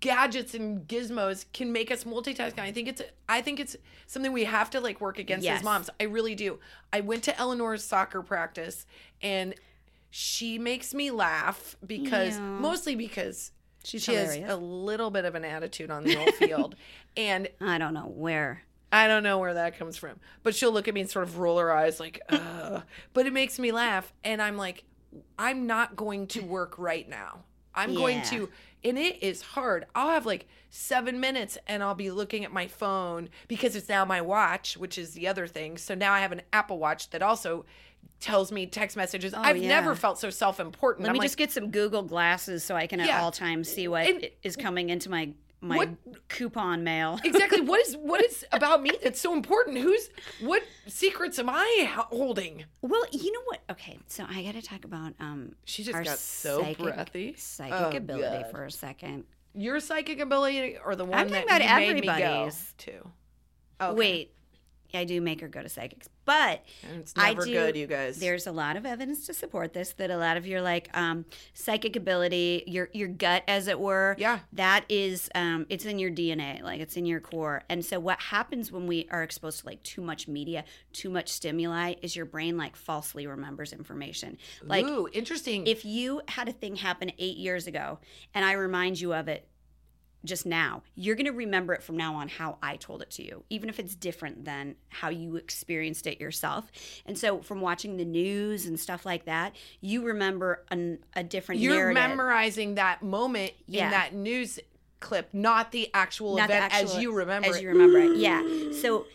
[0.00, 2.52] gadgets and gizmos can make us multitask.
[2.52, 3.76] And I think it's I think it's
[4.06, 5.58] something we have to like work against Yes.
[5.58, 5.90] as moms.
[6.00, 6.58] I really do.
[6.92, 8.86] I went to Eleanor's soccer practice
[9.22, 9.54] and
[10.10, 12.56] she makes me laugh because Yeah.
[12.58, 13.52] mostly because
[13.84, 16.74] She's she has a little bit of an attitude on the old field.
[17.16, 18.62] And I don't know where.
[18.92, 20.18] I don't know where that comes from.
[20.42, 22.82] But she'll look at me and sort of roll her eyes like, Ugh.
[23.12, 24.12] but it makes me laugh.
[24.24, 24.84] And I'm like,
[25.38, 27.40] I'm not going to work right now.
[27.74, 28.48] I'm going to,
[28.82, 29.86] and it is hard.
[29.94, 34.04] I'll have like seven minutes and I'll be looking at my phone because it's now
[34.04, 35.78] my watch, which is the other thing.
[35.78, 37.64] So now I have an Apple Watch that also
[38.18, 39.34] tells me text messages.
[39.34, 39.68] Oh, I've yeah.
[39.68, 41.06] never felt so self important.
[41.06, 43.22] Let me just get some Google glasses so I can at Yeah.
[43.22, 45.30] all times see what And- is coming into my
[45.60, 47.18] my What- coupon mail.
[47.24, 50.08] exactly what is what is about me that's so important who's
[50.40, 53.60] what secrets am I holding Well, you know what?
[53.70, 55.54] Okay, so I got to talk about um.
[55.64, 57.34] She just got so psychic, breathy.
[57.36, 58.50] Psychic Oh, ability God.
[58.50, 59.24] for a second.
[59.54, 62.74] Your psychic ability or the one talking that about you made me go everybody's.
[62.78, 62.92] to?
[63.82, 63.94] Okay.
[63.94, 64.34] Wait,
[64.94, 68.20] I do make her go to psychics, but And it's I do- good, you guys.
[68.20, 69.92] There's a lot of evidence to support this.
[69.94, 71.24] That a lot of your like um,
[71.54, 74.38] psychic ability, your your gut, as it were, Yeah.
[74.52, 77.64] that is um, it's in your DNA, like it's in your core.
[77.68, 81.28] And so what happens when we are exposed to like too much media, too much
[81.30, 84.38] stimuli, is your brain like falsely remembers information.
[84.62, 85.66] Like Ooh, interesting.
[85.66, 87.98] if you had a thing happen eight years ago
[88.34, 89.48] and I remind you of it
[90.24, 93.24] just now, you're going to remember it from now on how I told it to
[93.24, 96.70] you, even if it's different than how you experienced it yourself.
[97.06, 101.60] And so, from watching the news and stuff like that, you remember an, a different
[101.60, 101.94] You're narrative.
[102.08, 103.86] memorizing that moment Yeah.
[103.86, 104.58] in that news
[105.00, 107.62] clip, not the actual Not the event as you remember as it.
[107.62, 108.16] you remember it.
[108.18, 108.42] Yeah.
[108.82, 109.06] So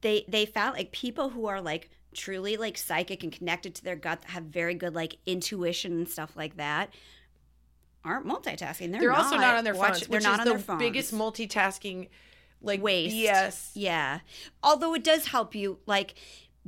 [0.00, 3.96] they they found like people who are like truly like psychic and connected to their
[3.96, 6.88] gut that have very good like intuition and stuff like that
[8.04, 8.92] aren't multitasking.
[8.92, 10.78] They're, They're also not on their Watch- phones, They're which not on the their phones.
[10.78, 12.08] biggest multitasking
[12.62, 13.14] like waste.
[13.14, 13.70] Yes.
[13.74, 14.20] Yeah.
[14.62, 16.14] Although it does help you, like,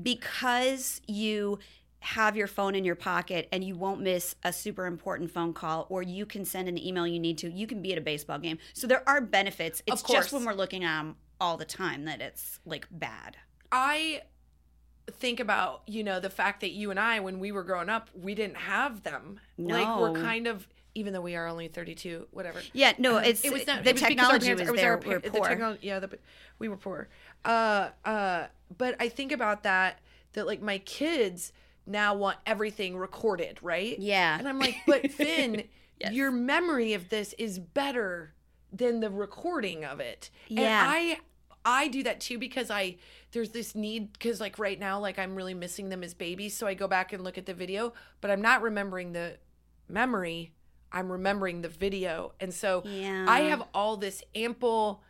[0.03, 1.59] because you
[2.01, 5.87] have your phone in your pocket and you won't miss a super important phone call
[5.89, 8.39] or you can send an email you need to, you can be at a baseball
[8.39, 8.59] game.
[8.73, 9.83] So there are benefits.
[9.87, 13.37] It's just when we're looking at them all the time that it's like bad.
[13.71, 14.23] I
[15.13, 18.09] think about, you know, the fact that you and I, when we were growing up,
[18.15, 19.39] we didn't have them.
[19.57, 19.75] No.
[19.77, 22.61] Like we're kind of, even though we are only 32, whatever.
[22.73, 24.93] Yeah, no, Um, it's it was not the was technology parents- was there.
[24.93, 25.47] our we're the poor.
[25.47, 26.19] technol- yeah, the,
[26.59, 27.09] we were poor.
[27.45, 30.01] Uh, uh, but I think about that
[30.35, 31.53] that like my kids
[31.87, 33.99] now want everything recorded, right?
[33.99, 34.39] Yeah.
[34.39, 35.65] And I'm like, but Finn,
[36.11, 38.35] your memory of this is better
[38.73, 40.31] than the recording of it.
[40.49, 40.61] Yeah.
[40.63, 41.19] And I
[41.65, 42.97] I do that too because I
[43.33, 46.67] there's this need because like right now like I'm really missing them as babies, so
[46.67, 49.37] I go back and look at the video, but I'm not remembering the
[49.89, 50.53] memory.
[50.93, 53.25] I'm remembering the video, and so Yeah.
[53.29, 55.03] I have all this ample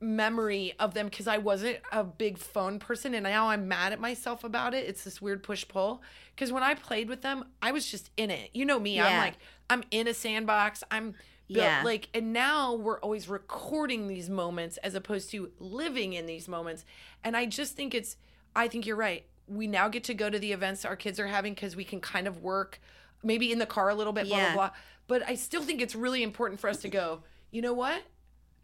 [0.00, 4.00] memory of them because I wasn't a big phone person and now I'm mad at
[4.00, 4.86] myself about it.
[4.88, 6.02] It's this weird push pull.
[6.34, 8.50] Because when I played with them, I was just in it.
[8.54, 8.98] You know me.
[9.00, 9.34] I'm like,
[9.68, 10.82] I'm in a sandbox.
[10.90, 11.14] I'm
[11.48, 11.82] built, Yeah.
[11.84, 16.84] like, and now we're always recording these moments as opposed to living in these moments.
[17.22, 18.16] And I just think it's,
[18.54, 19.26] I think you're right.
[19.46, 22.00] We now get to go to the events our kids are having because we can
[22.00, 22.80] kind of work
[23.26, 24.54] maybe in the car a little bit, blah, Yeah.
[24.54, 24.76] blah, blah.
[25.08, 28.02] But I still think it's really important for us to go, you know what?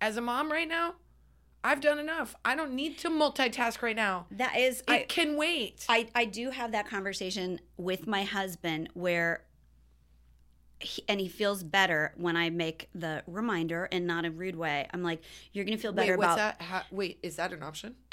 [0.00, 0.94] As a mom right now,
[1.64, 2.34] I've done enough.
[2.44, 4.26] I don't need to multitask right now.
[4.32, 5.84] That is, It I, can wait.
[5.88, 9.44] I, I do have that conversation with my husband where
[10.80, 14.88] he, and he feels better when I make the reminder and not a rude way.
[14.92, 16.64] I'm like, you're gonna feel better Wait, what's about that?
[16.64, 17.94] How, wait, is that an option?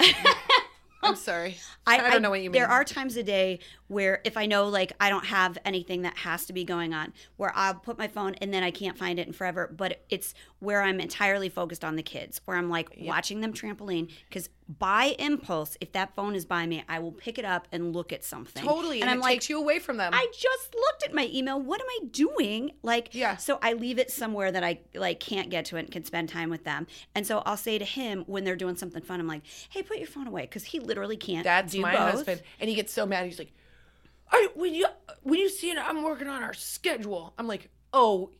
[1.10, 1.56] I'm sorry.
[1.86, 2.60] I, I, don't know what you mean.
[2.60, 6.16] There are times a day where if I know like I don't have anything that
[6.18, 9.18] has to be going on, where I'll put my phone and then I can't find
[9.18, 9.72] it in forever.
[9.74, 14.10] But it's where I'm entirely focused on the kids, where I'm like watching them trampoline.
[14.28, 14.48] Because
[14.78, 18.12] by impulse, if that phone is by me, I will pick it up and look
[18.12, 18.62] at something.
[18.62, 20.12] totally, and, and, I'm it like, takes you away from them.
[20.14, 21.60] I just looked at my email.
[21.60, 22.72] What am I doing?
[22.82, 23.36] Like, Yeah.
[23.36, 26.28] So I leave it somewhere that I like can't get to it and can spend
[26.28, 26.86] time with them.
[27.14, 29.98] And so I'll say to him when they're doing something fun, I'm like, "Hey, put
[29.98, 31.42] your phone away," because he literally can't.
[31.42, 32.10] That's my both.
[32.12, 33.24] husband, and he gets so mad.
[33.24, 33.52] He's like,
[34.30, 34.86] "I when you
[35.22, 38.30] when you see it, I'm working on our schedule." I'm like, "Oh,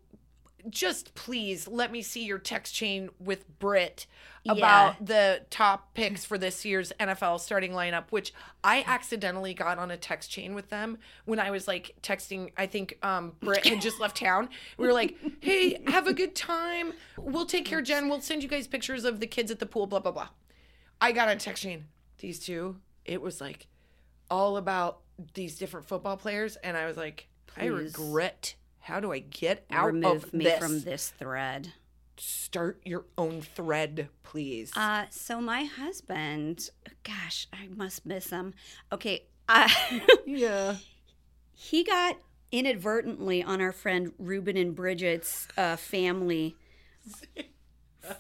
[0.69, 4.07] just please let me see your text chain with Britt
[4.49, 8.33] about the top picks for this year's NFL starting lineup." Which
[8.63, 12.51] I accidentally got on a text chain with them when I was like texting.
[12.57, 14.49] I think um, Britt had just left town.
[14.77, 16.93] We were like, "Hey, have a good time.
[17.17, 18.09] We'll take care Jen.
[18.09, 20.29] We'll send you guys pictures of the kids at the pool." Blah blah blah.
[21.01, 21.87] I got on a text chain.
[22.19, 23.67] These two, it was like
[24.31, 25.01] all about
[25.35, 28.55] these different football players, and I was like, I regret.
[28.81, 30.59] How do I get out Remove of me this?
[30.59, 31.73] from this thread.
[32.17, 34.73] Start your own thread, please.
[34.77, 36.71] Uh, so my husband,
[37.03, 38.55] gosh, I must miss him.
[38.93, 39.69] Okay, uh,
[40.27, 40.77] yeah.
[41.53, 42.17] he got
[42.53, 46.57] inadvertently on our friend Ruben and Bridget's uh, family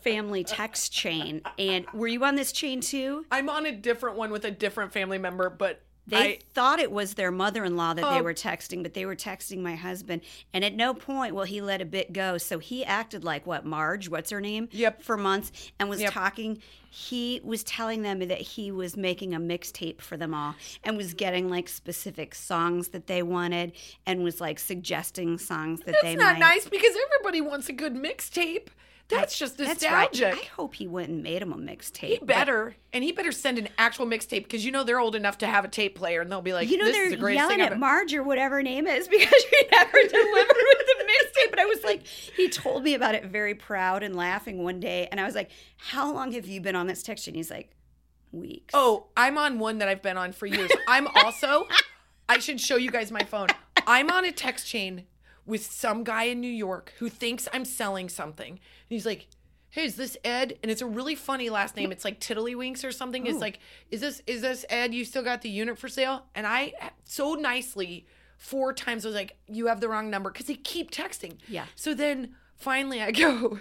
[0.02, 1.42] family text chain.
[1.58, 3.24] And were you on this chain too?
[3.30, 6.90] I'm on a different one with a different family member, but They I, thought it
[6.92, 8.22] was their mother-in-law that they Oh.
[8.22, 10.22] were texting, but they were texting my husband.
[10.52, 12.36] And at no point will he let a bit go.
[12.36, 14.68] So he acted like what Marge, what's her name?
[14.72, 15.02] Yep.
[15.02, 16.12] For months and was Yep.
[16.12, 16.62] talking.
[16.92, 21.14] He was telling them that he was making a mixtape for them all and was
[21.14, 23.72] getting like specific songs that they wanted
[24.06, 27.94] and was like suggesting songs that they it's not nice because everybody wants a good
[27.94, 28.68] mixtape.
[29.10, 30.34] That's just That's nostalgic.
[30.34, 30.42] right.
[30.42, 32.06] I hope he went and made him a mixtape.
[32.08, 35.38] He better, and he better send an actual mixtape because you know they're old enough
[35.38, 37.42] to have a tape player, and they'll be like, You know "This they're the greatest
[37.42, 40.86] yelling thing at ever." Marge or whatever her name is because she never delivered with
[40.86, 41.50] the mixtape.
[41.50, 45.08] But I was like, he told me about it very proud and laughing one day,
[45.10, 47.70] and I was like, "How long have you been on this text?" And he's like,
[48.32, 50.70] "Weeks." Oh, I'm on one that I've been on for years.
[50.86, 51.66] I'm also,
[52.28, 53.48] I should show you guys my phone.
[53.86, 55.06] I'm on a text chain
[55.50, 58.52] with some guy in New York who thinks I'm selling something.
[58.52, 59.26] And he's like,
[59.68, 60.58] Hey, is this Ed?
[60.62, 61.92] And it's a really funny last name.
[61.92, 63.24] It's like Tiddlywinks or something.
[63.26, 64.92] It's like, is this is this Ed?
[64.94, 66.24] You still got the unit for sale?
[66.34, 66.72] And I
[67.04, 71.36] so nicely four times was like, you have the wrong number because they keep texting.
[71.46, 71.66] Yeah.
[71.76, 73.58] So then finally I go,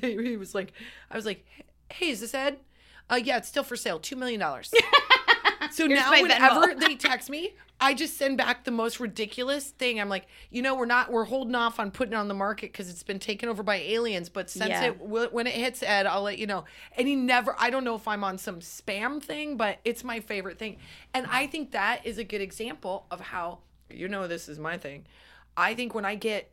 [0.00, 0.72] he was like,
[1.10, 1.44] I was like,
[1.92, 2.58] hey, is this Ed?
[3.10, 4.40] Uh, yeah, it's still for sale, $2 million.
[5.72, 10.00] so now whenever they text me, I just send back the most ridiculous thing.
[10.00, 12.72] I'm like, you know, we're not, we're holding off on putting it on the market
[12.72, 14.28] because it's been taken over by aliens.
[14.28, 14.84] But since Yeah.
[14.86, 16.64] it, wh- when it hits Ed, I'll let you know.
[16.96, 20.18] And he never, I don't know if I'm on some spam thing, but it's my
[20.18, 20.78] favorite thing.
[21.14, 24.76] And I think that is a good example of how, you know, this is my
[24.76, 25.06] thing.
[25.56, 26.50] I think when I get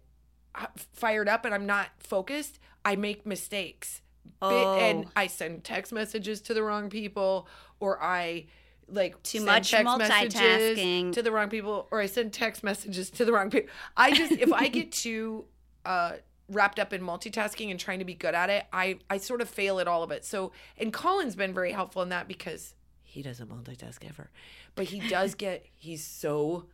[0.54, 4.02] uh, fired up and I'm not focused, I make mistakes.
[4.40, 5.12] Bi- And Oh.
[5.16, 7.48] I send text messages to the wrong people,
[7.80, 8.46] or I
[8.88, 11.14] like Too much multitasking.
[11.14, 13.70] to the wrong people, or I send text messages to the wrong people.
[13.98, 15.46] I just if I get too
[15.86, 16.14] uh,
[16.50, 19.50] wrapped up in multitasking and trying to be good at it, I I sort of
[19.50, 20.26] fail at all of it.
[20.26, 24.30] So and Colin's been very helpful in that because he doesn't multitask ever,
[24.76, 26.66] but he does get he's so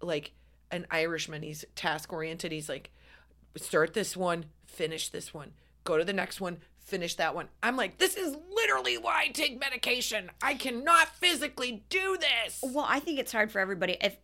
[0.00, 0.32] like
[0.70, 1.42] an Irishman.
[1.42, 2.52] He's task oriented.
[2.52, 2.90] He's like,
[3.56, 5.52] start this one, finish this one,
[5.84, 7.48] go to the next one, finish that one.
[7.62, 10.30] I'm like, this is literally why I take medication.
[10.42, 12.60] I cannot physically do this.
[12.62, 13.96] Well, I think it's hard for everybody.
[14.00, 14.16] If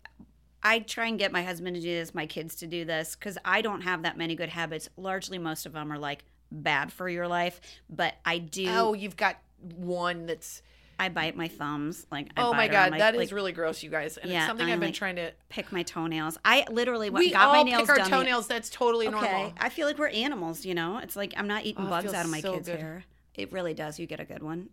[0.62, 3.38] I try and get my husband to do this, my kids to do this, because
[3.44, 4.88] I don't have that many good habits.
[4.96, 7.60] Largely, most of them are like bad for your life.
[7.88, 8.66] But I do.
[8.68, 9.36] Oh, you've got
[9.76, 10.62] one that's.
[11.00, 12.06] I bite my thumbs.
[12.12, 14.16] Like, I Oh my god, that is like, really gross, you guys.
[14.18, 15.32] And Yeah, it's something I I've been like- trying to.
[15.48, 16.38] pick my toenails.
[16.44, 18.10] I literally went, We got all my nails pick our done.
[18.10, 18.46] the- toenails.
[18.46, 19.54] That's totally Okay, normal.
[19.58, 20.64] I feel like we're animals.
[20.66, 22.78] You know, it's like I'm not eating Oh, bugs out of my so kids' good.
[22.80, 23.04] hair.
[23.34, 23.98] It really does.
[23.98, 24.68] You get a good one.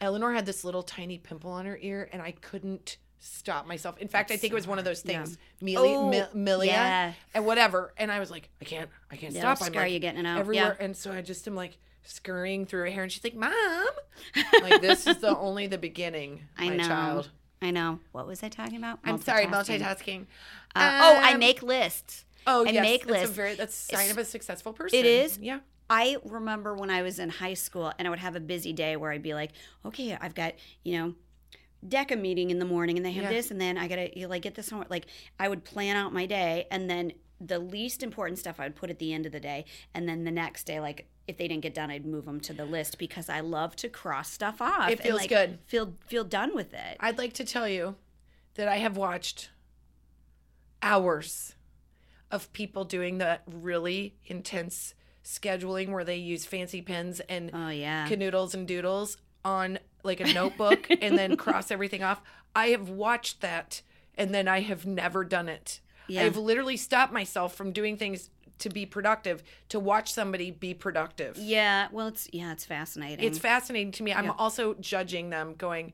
[0.00, 3.96] Eleanor had this little tiny pimple on her ear, and I couldn't stop myself.
[3.98, 7.12] In fact, I think it was one of those things, Mili- Oh, Mi- Milia, yeah.
[7.32, 7.94] and whatever.
[7.96, 9.66] And I was like, I can't, I can't Yeah, stop.
[9.66, 10.38] I'm like you getting it out.
[10.40, 10.84] everywhere, Yeah.
[10.84, 13.52] and so I just am like scurrying through her hair, and she's like, "Mom,
[14.62, 16.86] like this is the only the beginning, I my know.
[16.88, 17.30] child."
[17.62, 17.98] I know.
[18.12, 18.98] What was I talking about?
[19.04, 20.26] I'm sorry, Multitasking.
[20.74, 22.26] Uh, oh, I Um, make lists.
[22.46, 23.30] Oh, I yes, make that's lists.
[23.30, 24.98] a very that's a sign of a successful person.
[24.98, 25.38] It is?
[25.38, 25.60] yeah.
[25.88, 28.96] I remember when I was in high school and I would have a busy day
[28.96, 29.52] where I'd be like,
[29.84, 31.14] okay, I've got, you know,
[31.86, 33.30] DECA meeting in the morning and they have Yeah.
[33.30, 34.90] this and then I gotta you know, like get this homework.
[34.90, 35.06] Like
[35.38, 38.88] I would plan out my day and then the least important stuff I would put
[38.90, 41.62] at the end of the day and then the next day like if they didn't
[41.62, 44.88] get done I'd move them to the list because I love to cross stuff off.
[44.88, 45.58] It and, feels like, good.
[45.66, 46.96] Feel feel done with it.
[47.00, 47.96] I'd like to tell you
[48.54, 49.50] that I have watched
[50.82, 51.54] hours
[52.30, 54.94] of people doing the really intense
[55.24, 58.06] scheduling where they use fancy pens and Oh yeah.
[58.08, 62.20] canoodles and doodles on like a notebook and then cross everything off.
[62.54, 63.82] I have watched that
[64.16, 65.80] and then I have never done it.
[66.06, 66.24] Yeah.
[66.24, 68.28] I've literally stopped myself from doing things
[68.58, 71.36] to be productive to watch somebody be productive.
[71.36, 73.24] yeah, well it's yeah, it's fascinating.
[73.24, 74.12] It's fascinating to me.
[74.12, 75.92] I'm also judging them going,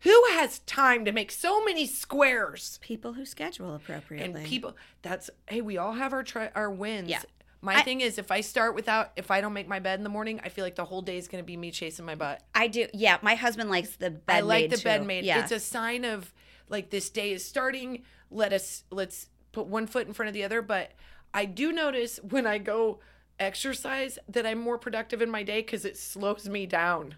[0.00, 2.78] who has time to make so many squares?
[2.82, 4.40] people who schedule appropriately.
[4.40, 7.08] And people that's hey, we all have our tri- our wins.
[7.08, 7.22] Yeah.
[7.62, 10.04] My I- thing is if I start without if I don't make my bed in
[10.04, 12.14] the morning, I feel like the whole day is going to be me chasing my
[12.14, 12.42] butt.
[12.54, 12.86] I do.
[12.94, 14.36] Yeah, my husband likes the bed.
[14.36, 14.84] I like the too.
[14.84, 15.24] bed made.
[15.24, 16.32] Yeah, It's a sign of
[16.70, 18.02] like this day is starting.
[18.30, 20.62] Let us let's put one foot in front of the other.
[20.62, 20.92] But
[21.32, 23.00] I do notice when I go
[23.38, 27.14] exercise that I'm more productive in my day because it slows me down.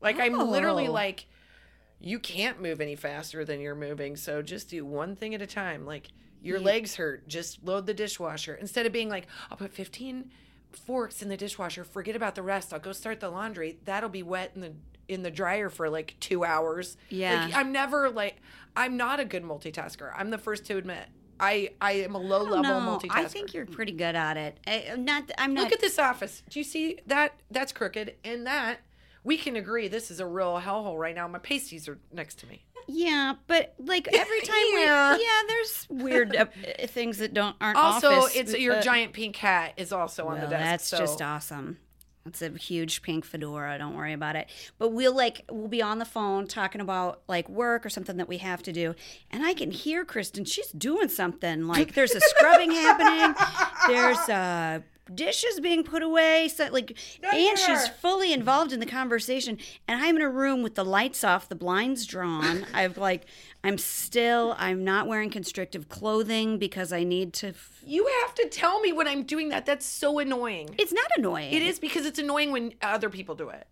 [0.00, 0.92] Like I'm literally Oh.
[0.92, 1.26] like,
[1.98, 4.16] you can't move any faster than you're moving.
[4.16, 5.86] So just do one thing at a time.
[5.86, 6.08] Like
[6.42, 10.30] your legs hurt, just load the dishwasher instead of being like, I'll put 15
[10.72, 11.82] forks in the dishwasher.
[11.84, 12.72] Forget about the rest.
[12.72, 13.78] I'll go start the laundry.
[13.84, 14.72] That'll be wet in the
[15.08, 16.96] in the dryer for like two hours.
[17.08, 17.46] Yeah.
[17.46, 18.36] Like, I'm never like
[18.76, 20.12] I'm not a good multitasker.
[20.14, 21.06] I'm the first to admit.
[21.38, 23.10] I I am a low level no, multitasker.
[23.16, 24.58] I think you're pretty good at it.
[24.66, 25.30] I, I'm not.
[25.38, 25.64] I'm not.
[25.64, 26.42] Look at this office.
[26.48, 27.34] Do you see that?
[27.50, 28.14] That's crooked.
[28.24, 28.78] And that
[29.24, 31.26] we can agree this is a real hellhole right now.
[31.28, 32.64] My pasties are next to me.
[32.86, 35.16] Yeah, but like every time Yeah.
[35.16, 36.46] we, yeah, there's weird uh,
[36.86, 40.34] things that don't aren't Also, office, it's your uh, giant pink cat is also on
[40.38, 40.64] well, the desk.
[40.64, 41.78] That's so- just awesome.
[42.26, 43.78] It's a huge pink fedora.
[43.78, 44.48] Don't worry about it.
[44.78, 48.28] But we'll like we'll be on the phone talking about like work or something that
[48.28, 48.94] we have to do,
[49.30, 50.44] and I can hear Kristen.
[50.44, 51.66] She's doing something.
[51.66, 53.34] Like there's a scrubbing happening.
[53.88, 54.80] There's uh
[55.14, 56.48] dishes being put away.
[56.48, 56.96] So like,
[57.32, 59.58] and she's fully involved in the conversation.
[59.86, 62.66] And I'm in a room with the lights off, the blinds drawn.
[62.74, 63.26] I've like,
[63.64, 64.54] I'm still.
[64.58, 67.48] I'm not wearing constrictive clothing because I need to.
[67.48, 69.66] F- You have to tell me when I'm doing that.
[69.66, 70.74] That's so annoying.
[70.78, 71.52] it's not annoying.
[71.52, 73.66] It is because it's annoying when other people do it.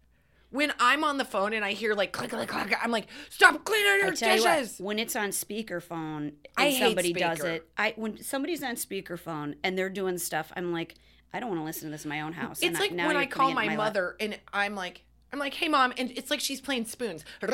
[0.51, 3.65] When I'm on the phone and I hear like click click click, I'm like, stop
[3.65, 4.79] cleaning your tell you what, dishes.
[4.79, 9.77] when it's on speakerphone and I somebody does it, I when somebody's on speakerphone and
[9.77, 10.95] they're doing stuff, I'm like,
[11.35, 12.61] I don't want to listen to this in my own house.
[12.61, 13.77] It's And like now when I call my lap.
[13.77, 17.25] mother and I'm like, I'm like, hey mom, and it's like she's playing spoons.
[17.43, 17.53] and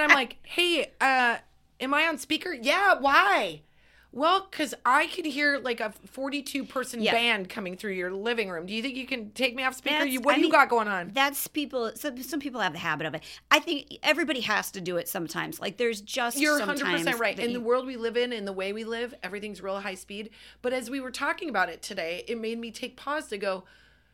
[0.00, 1.38] I'm like, hey, uh,
[1.80, 2.52] am I on speaker?
[2.54, 3.62] Yeah, why?
[4.10, 7.12] Well, because I could hear like a 42 person Yeah.
[7.12, 8.64] band coming through your living room.
[8.64, 10.04] Do you think you can take me off speaker?
[10.04, 11.10] You, what I do you mean, got going on?
[11.12, 11.92] That's people.
[11.94, 13.22] Some, some people have the habit of it.
[13.50, 15.60] I think everybody has to do it sometimes.
[15.60, 17.38] Like there's just You're sometimes 100% right.
[17.38, 20.30] In the world we live in, in the way we live, everything's real high speed.
[20.62, 23.64] But as we were talking about it today, it made me take pause to go,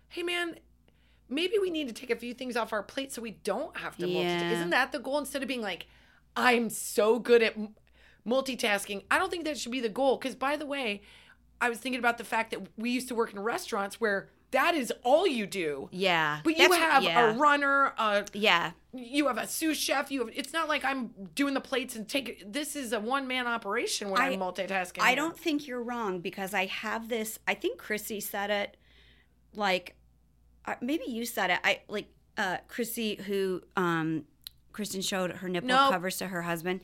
[0.08, 0.56] hey, man,
[1.28, 3.96] maybe we need to take a few things off our plate so we don't have
[3.98, 4.50] to multitask.
[4.50, 5.18] Isn't that the goal?
[5.18, 5.86] Instead of being like,
[6.36, 7.54] I'm so good at
[8.26, 10.16] multitasking, I don't think that should be the goal.
[10.16, 11.02] Because, by the way,
[11.60, 14.74] I was thinking about the fact that we used to work in restaurants where that
[14.74, 15.88] is all you do.
[15.90, 17.34] yeah, But you have yeah.
[17.34, 18.70] a runner, a yeah.
[18.92, 20.12] you have a sous chef.
[20.12, 20.30] You have.
[20.32, 22.52] It's not like I'm doing the plates and take.
[22.52, 25.00] This is a one man operation when I, am multitasking.
[25.02, 27.40] I don't think you're wrong because I have this.
[27.48, 28.76] I think Chrissy said it,
[29.56, 29.96] like
[30.66, 31.58] uh, maybe you said it.
[31.64, 32.06] I like
[32.38, 34.24] uh, Chrissy who um,
[34.72, 35.90] Kristen showed her nipple Nope.
[35.90, 36.82] covers to her husband.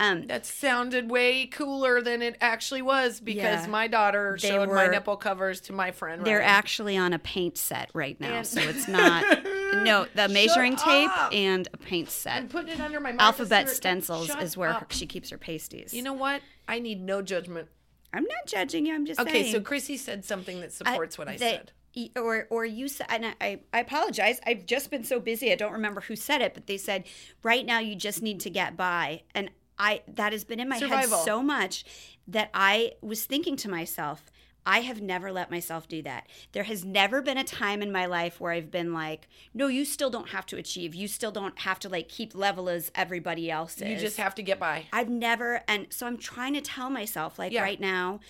[0.00, 3.66] Um, That sounded way cooler than it actually was because Yeah.
[3.66, 6.24] my daughter showed my nipple covers to my friend.
[6.24, 6.50] they're Ryan.
[6.50, 9.44] actually on a paint set right now, And- so it's not
[9.84, 12.48] no the measuring tape and a paint I'm set.
[12.48, 15.92] putting it under my Alphabet stencils is where her, she keeps her pasties.
[15.92, 16.40] You know what?
[16.66, 17.68] I need no judgment.
[18.12, 18.94] I'm not judging you.
[18.94, 19.52] I'm just Okay, saying.
[19.52, 21.72] so Chrissy said something that supports what I that- said.
[22.16, 24.40] Or, or you said, and I, I apologize.
[24.46, 25.50] I've just been so busy.
[25.52, 27.02] I don't remember who said it, but they said,
[27.42, 29.22] right now you just need to get by.
[29.34, 29.50] And
[29.80, 31.18] I, that has been in my Survival.
[31.18, 31.84] head so much
[32.28, 34.24] that I was thinking to myself,
[34.66, 36.26] I have never let myself do that.
[36.52, 39.86] There has never been a time in my life where I've been like, no, you
[39.86, 40.94] still don't have to achieve.
[40.94, 43.88] You still don't have to like keep level as everybody else is.
[43.88, 44.84] You just have to get by.
[44.92, 47.62] I've never, and so I'm trying to tell myself, like Yeah.
[47.62, 48.20] right now,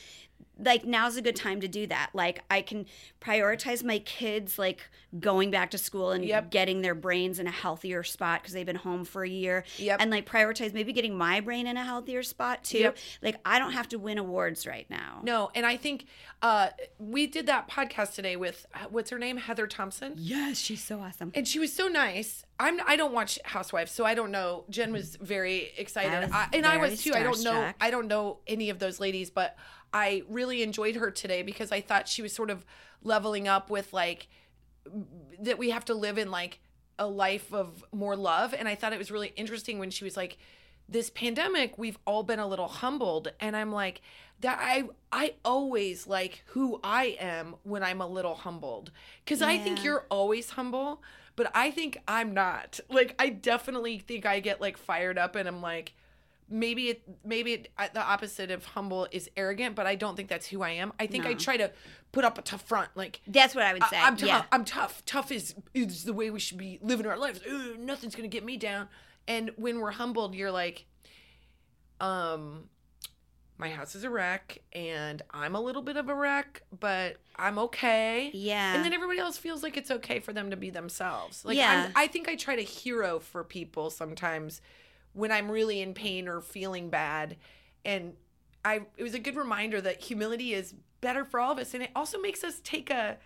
[0.64, 2.10] like now's a good time to do that.
[2.14, 2.86] Like I can
[3.20, 4.80] prioritize my kids like
[5.18, 6.50] going back to school and Yep.
[6.50, 9.64] getting their brains in a healthier spot because they've been home for a year.
[9.78, 9.98] Yep.
[10.00, 12.78] And like prioritize maybe getting my brain in a healthier spot too.
[12.78, 12.96] Yep.
[13.22, 15.20] Like I don't have to win awards right now.
[15.22, 16.06] No, and I think
[16.42, 21.00] uh, we did that podcast today with what's her name, Heather Thomson, Yes, she's so
[21.00, 21.32] awesome.
[21.34, 22.44] and she was so nice.
[22.58, 24.64] I'm I don't watch Housewives, so I don't know.
[24.70, 27.12] Jen was very excited, I was I- and I was too.
[27.14, 27.72] I don't know.
[27.80, 29.56] I don't know any of those ladies, but
[29.92, 32.64] I really enjoyed her today because I thought she was sort of
[33.02, 34.28] leveling up with like
[35.40, 36.60] that we have to live in like
[36.98, 38.54] a life of more love.
[38.54, 40.38] And i thought it was really interesting when she was like
[40.88, 43.32] this pandemic we've all been a little humbled.
[43.40, 44.02] And i'm like
[44.40, 48.90] that i i always like who i am when i'm a little humbled.
[49.24, 51.02] Because i think you're always humble
[51.36, 52.80] but i think i'm not.
[52.88, 55.94] Like i definitely think i get like fired up and i'm like
[56.50, 60.28] maybe it maybe it, uh, the opposite of humble is arrogant but i don't think
[60.28, 61.70] that's who i am i think i try to
[62.12, 63.96] put up a tough front like That's what I would say.
[63.96, 64.28] I, am tough.
[64.28, 64.42] yeah.
[64.50, 65.04] I'm tough.
[65.06, 67.40] Tough is is the way we should be living our lives.
[67.48, 68.88] Ugh, nothing's gonna get me down.
[69.28, 70.86] And when we're humbled, you're like,
[72.00, 72.64] um,
[73.58, 77.58] my house is a wreck, and I'm a little bit of a wreck, but I'm
[77.58, 78.30] okay.
[78.32, 78.74] Yeah.
[78.74, 81.44] And then everybody else feels like it's okay for them to be themselves.
[81.44, 81.86] Like Yeah.
[81.88, 84.62] I'm, I think I try to hero for people sometimes
[85.12, 87.36] when I'm really in pain or feeling bad,
[87.84, 88.14] and
[88.64, 91.82] I it was a good reminder that humility is better for all of us, and
[91.82, 93.18] it also makes us take a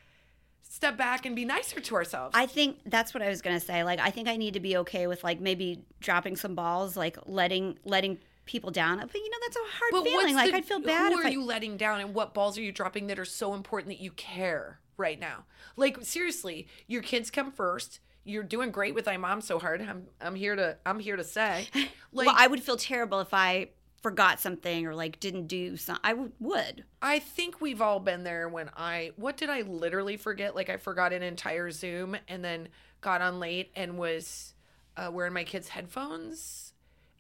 [0.63, 2.35] step back and be nicer to ourselves.
[2.37, 3.85] I think that's what I was gonna say.
[3.85, 7.17] Like, I think I need to be okay with like maybe dropping some balls, like
[7.27, 8.99] letting letting people down.
[8.99, 10.35] But you know, that's a hard but feeling.
[10.35, 11.31] Like, the- I'd feel bad Who are I.
[11.31, 14.11] you letting down, and what balls are you dropping that are so important that you
[14.13, 15.45] care right now?
[15.77, 18.01] Like seriously, your kids come first.
[18.25, 19.83] You're doing great with I mom so hard.
[19.83, 21.69] I'm I'm here to I'm here to say,
[22.13, 23.69] like well, I would feel terrible if I
[24.03, 26.01] forgot something or like didn't do something.
[26.05, 26.85] I w- would.
[27.01, 30.55] I think we've all been there when I what did I literally forget?
[30.55, 32.69] Like I forgot an entire Zoom and then
[33.01, 34.55] got on late and was
[34.97, 36.73] uh, wearing my kids' headphones.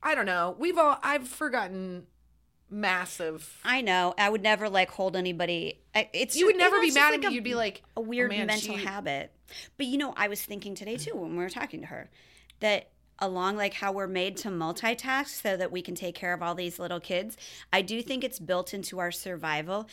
[0.02, 0.55] I don't know.
[0.59, 2.07] We've all I've forgotten
[2.70, 3.60] massive.
[3.64, 4.14] I know.
[4.18, 5.80] I would never like hold anybody.
[5.94, 7.28] I- It's You would never be mad at me.
[7.34, 9.32] You'd be like a oh, weird "Oh, man, mental she- habit.
[9.76, 12.10] But you know, I was thinking today too when we were talking to her
[12.60, 12.90] that
[13.20, 16.54] along like how we're made to multitask so that we can take care of all
[16.54, 17.36] these little kids,
[17.72, 19.88] I do think it's built into our survival.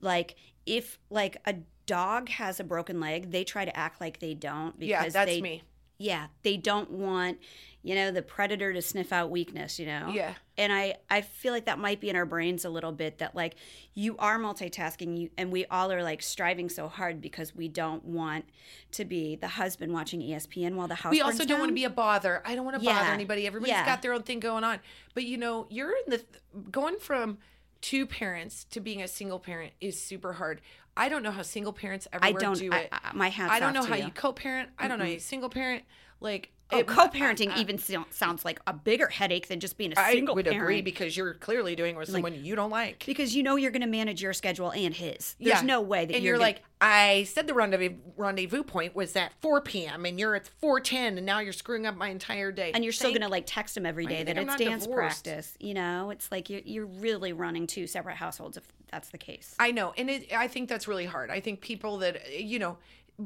[0.00, 0.36] Like
[0.66, 1.56] if like a
[1.86, 5.26] dog has a broken leg, they try to act like they don't because Yeah, that's
[5.30, 5.62] they me.
[5.98, 7.38] yeah, they don't want,
[7.84, 10.10] you know, the predator to sniff out weakness, you know?
[10.12, 10.34] Yeah.
[10.56, 13.34] And I, I feel like that might be in our brains a little bit that
[13.34, 13.56] like
[13.94, 18.04] you are multitasking you and we all are like striving so hard because we don't
[18.04, 18.44] want
[18.92, 21.84] to be the husband watching ESPN while the house we also don't want to be
[21.84, 22.40] a bother.
[22.46, 23.46] I don't want to bother anybody.
[23.46, 23.84] Everybody's Yeah.
[23.84, 24.78] got their own thing going on.
[25.14, 26.22] But you know, you're in the
[26.70, 27.38] going from
[27.80, 30.60] two parents to being a single parent is super hard.
[30.96, 32.88] I don't know how single parents ever don't- do I- it.
[32.92, 34.04] I- my hat's I don't know how you.
[34.04, 34.70] you co-parent.
[34.78, 35.82] I don't know how you single parent.
[36.20, 39.76] Like Oh, it- co-parenting I- I- even so- sounds like a bigger headache than just
[39.76, 40.62] being a I single would parent.
[40.62, 43.04] agree because you're clearly doing it with someone you don't like.
[43.06, 45.36] because you know you're going to manage your schedule and his.
[45.38, 45.62] There's Yeah.
[45.62, 49.14] no way that and you're, you're, gonna- like, I said the rendezvous rendezvous point was
[49.14, 50.04] at 4 p.m.
[50.04, 52.72] and you're at 4:10, and now you're screwing up my entire day.
[52.74, 55.24] and you're still going to like text him every day that I'm it's dance divorced?
[55.24, 55.54] practice.
[55.60, 59.54] You know, it's like you're, you're really running two separate households if that's the case.
[59.60, 61.30] I know, and it, I think that's really hard.
[61.30, 62.78] I think people that you know,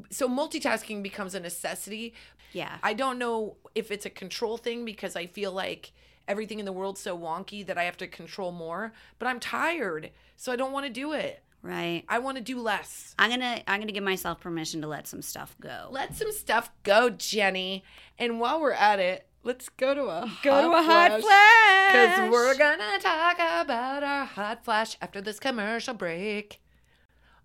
[0.09, 2.13] so multitasking becomes a necessity.
[2.53, 2.77] Yeah.
[2.83, 5.91] I don't know if it's a control thing because I feel like
[6.27, 8.93] everything in the world's so wonky that I have to control more.
[9.19, 11.41] But I'm tired, so I don't want to do it.
[11.61, 12.03] right.
[12.07, 13.15] I want to do less.
[13.19, 15.87] I'm gonna I'm gonna give myself permission to let some stuff go.
[15.91, 17.83] Let some stuff go, Jenny.
[18.19, 21.91] And while we're at it, let's go to a Go to a hot flash.
[21.91, 26.61] Because we're gonna talk about our hot flash after this commercial break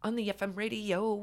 [0.02, 1.22] on the FM radio.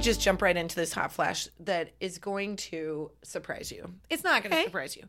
[0.00, 3.92] just jump right into this hot flash that is going to surprise you.
[4.08, 4.64] It's not going to Okay.
[4.64, 5.04] surprise you.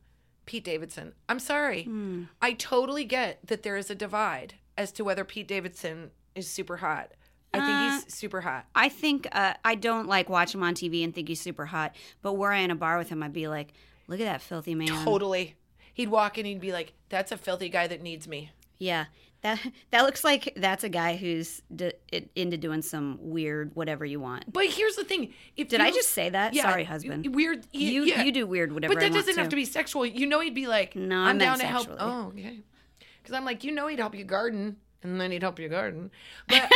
[0.45, 1.13] Pete Davidson.
[1.29, 1.83] I'm sorry.
[1.83, 2.23] Hmm.
[2.41, 6.77] I totally get that there is a divide as to whether Pete Davidson is super
[6.77, 7.11] hot.
[7.53, 8.65] I Uh, think he's super hot.
[8.75, 11.95] I think uh, I don't like watch him on TV and think he's super hot.
[12.21, 13.73] But were I in a bar with him, I'd be like,
[14.11, 15.55] "Look at that filthy man." Totally.
[15.93, 19.05] He'd walk in, he'd be like, "That's a filthy guy that needs me." Yeah,
[19.41, 19.59] that
[19.91, 21.91] that looks like that's a guy who's d-
[22.35, 24.51] into doing some weird whatever you want.
[24.51, 26.53] But here's the thing: if Did you- I just say that?
[26.53, 27.35] Yeah, Sorry, husband.
[27.35, 27.59] Weird.
[27.73, 28.23] y- You yeah.
[28.23, 28.93] you do weird whatever.
[28.93, 30.05] But that doesn't have to be sexual.
[30.05, 31.87] You know, he'd be like, No, I'm down to help.
[31.99, 32.59] Oh, okay.
[33.21, 36.09] Because I'm like, you know, he'd help you garden, and then he'd help you garden.
[36.47, 36.67] But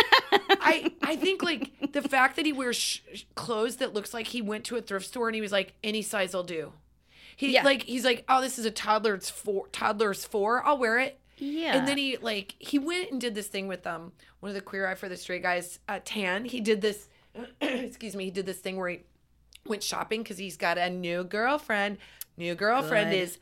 [0.62, 3.00] I, I think like the fact that he wears sh-
[3.36, 6.02] clothes that looks like he went to a thrift store and he was like, any
[6.02, 6.74] size will do.
[7.36, 7.64] He Yeah.
[7.64, 9.68] like he's like, oh, this is a toddler's four.
[9.72, 10.64] Toddler's four.
[10.66, 11.20] I'll wear it.
[11.38, 11.76] Yeah.
[11.78, 14.62] And then he like he went and did this thing with um one of the
[14.62, 16.46] queer eye for the straight guys, uh, Tan.
[16.46, 17.10] He did this.
[17.62, 18.26] excuse me.
[18.26, 19.00] He did this thing where he
[19.66, 21.98] went shopping because he's got a new girlfriend.
[22.38, 23.18] New girlfriend Good.
[23.18, 23.40] is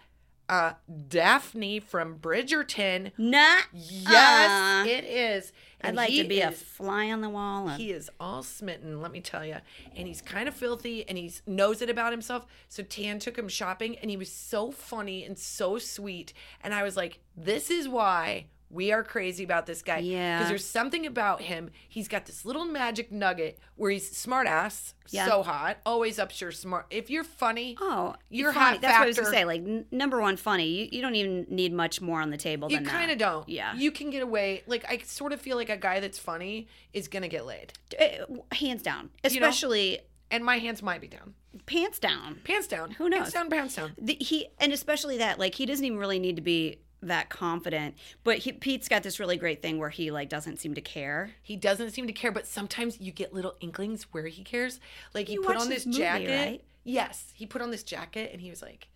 [0.50, 0.74] uh
[1.10, 3.12] Daphne from Bridgerton.
[3.18, 3.58] Nah.
[3.72, 5.54] Yes, it is.
[5.84, 7.68] I'd like to be a fly on the wall.
[7.68, 9.58] and- he is all smitten, let me tell you.
[9.96, 12.46] And he's kind of filthy and he knows it about himself.
[12.70, 16.34] So Tan took him shopping and he was so funny and so sweet.
[16.64, 20.00] And I was like, this is why we are crazy about this guy.
[20.00, 20.38] Yeah.
[20.40, 21.70] Because there's something about him.
[21.88, 25.28] He's got this little magic nugget where he's smart ass, Yeah.
[25.28, 26.88] so hot, always up your smart.
[26.90, 28.78] If you're funny, Oh, Your funny.
[28.78, 29.46] hot That's what I was gonna say.
[29.46, 30.66] Like n- number one, funny.
[30.68, 33.48] You, you don't even need much more on the table you than kind of don't.
[33.48, 33.76] Yeah.
[33.76, 34.64] You can get away.
[34.68, 37.74] Like, I sort of feel like a guy that's funny is going to get laid.
[38.00, 39.48] Uh, hands down, You know?
[39.48, 40.00] especially
[40.32, 41.36] And my hands might be down.
[41.68, 42.40] pants down.
[42.44, 42.92] Pants down.
[42.92, 43.20] Who knows?
[43.20, 43.94] Pants down, pants down.
[44.02, 47.96] The, he and especially that like he doesn't even really need to be that confident.
[48.24, 51.32] But he, Pete's got this really great thing where he like doesn't seem to care.
[51.42, 54.80] He doesn't seem to care, but sometimes you get little inklings where he cares.
[55.14, 56.30] Like he You put on this movie, jacket.
[56.36, 56.64] right?
[56.84, 58.88] Yes, he put on this jacket and he was like,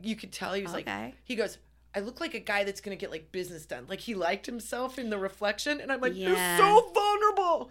[0.00, 0.88] you could tell he was like,
[1.24, 1.58] he goes,
[1.94, 3.86] I look like a guy that's gonna get like business done.
[3.88, 6.28] Like he liked himself in the reflection, and I'm like, Yeah.
[6.28, 7.70] you're so vulnerable.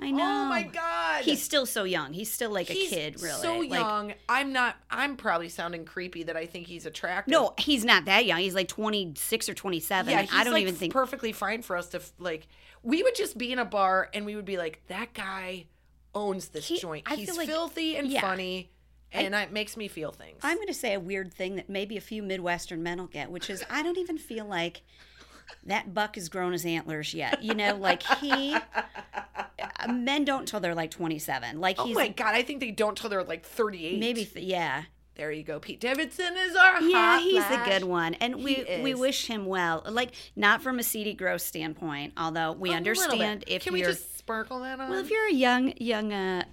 [0.00, 0.22] I know.
[0.22, 1.24] Oh my god.
[1.24, 2.12] He's still so young.
[2.12, 3.40] He's still like He's a kid, really.
[3.42, 4.14] So Like, young.
[4.28, 4.76] I'm not.
[4.90, 7.32] I'm probably sounding creepy that I think he's attractive.
[7.32, 8.38] No, he's not that young.
[8.38, 10.12] He's like 26 or 27.
[10.12, 12.46] Yeah, I don't like even think perfectly fine for us to like.
[12.82, 15.66] We would just be in a bar and we would be like, that guy
[16.14, 17.04] owns this He- joint.
[17.10, 18.20] I He's like- filthy and yeah.
[18.20, 18.70] funny,
[19.12, 20.38] and it makes me feel things.
[20.44, 23.30] I'm going to say a weird thing that maybe a few Midwestern men will get,
[23.30, 24.82] which is I don't even feel like
[25.66, 27.42] that buck has grown his antlers yet.
[27.42, 31.60] You know, like he, uh, men don't till they're like 27.
[31.60, 33.98] Like oh he's my god, I think they don't till they're like 38.
[33.98, 34.84] maybe, th- yeah.
[35.16, 35.58] There you go.
[35.58, 37.66] Pete Davidson is our Yeah, he's flash.
[37.66, 38.98] the good one, and we we is.
[39.00, 39.82] wish him well.
[39.84, 43.90] Like not from a seedy, gross standpoint, although we A understand if Can we you're
[43.90, 44.90] just sparkle that on?
[44.90, 46.44] well, if you're a young young uh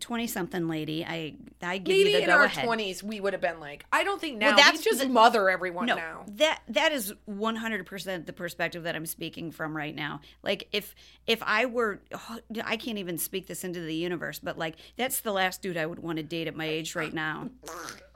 [0.00, 2.64] twenty something lady, I I give Maybe you the in our ahead.
[2.64, 4.46] twenties we would have been like, I don't think now.
[4.48, 6.24] Well, we that's just the- mother everyone no, now.
[6.36, 10.20] that that is one hundred percent the perspective that I'm speaking from right now.
[10.42, 10.94] Like if
[11.26, 15.20] if I were, oh, I can't even speak this into the universe, but like that's
[15.20, 17.50] the last dude I would want to date at my age right now.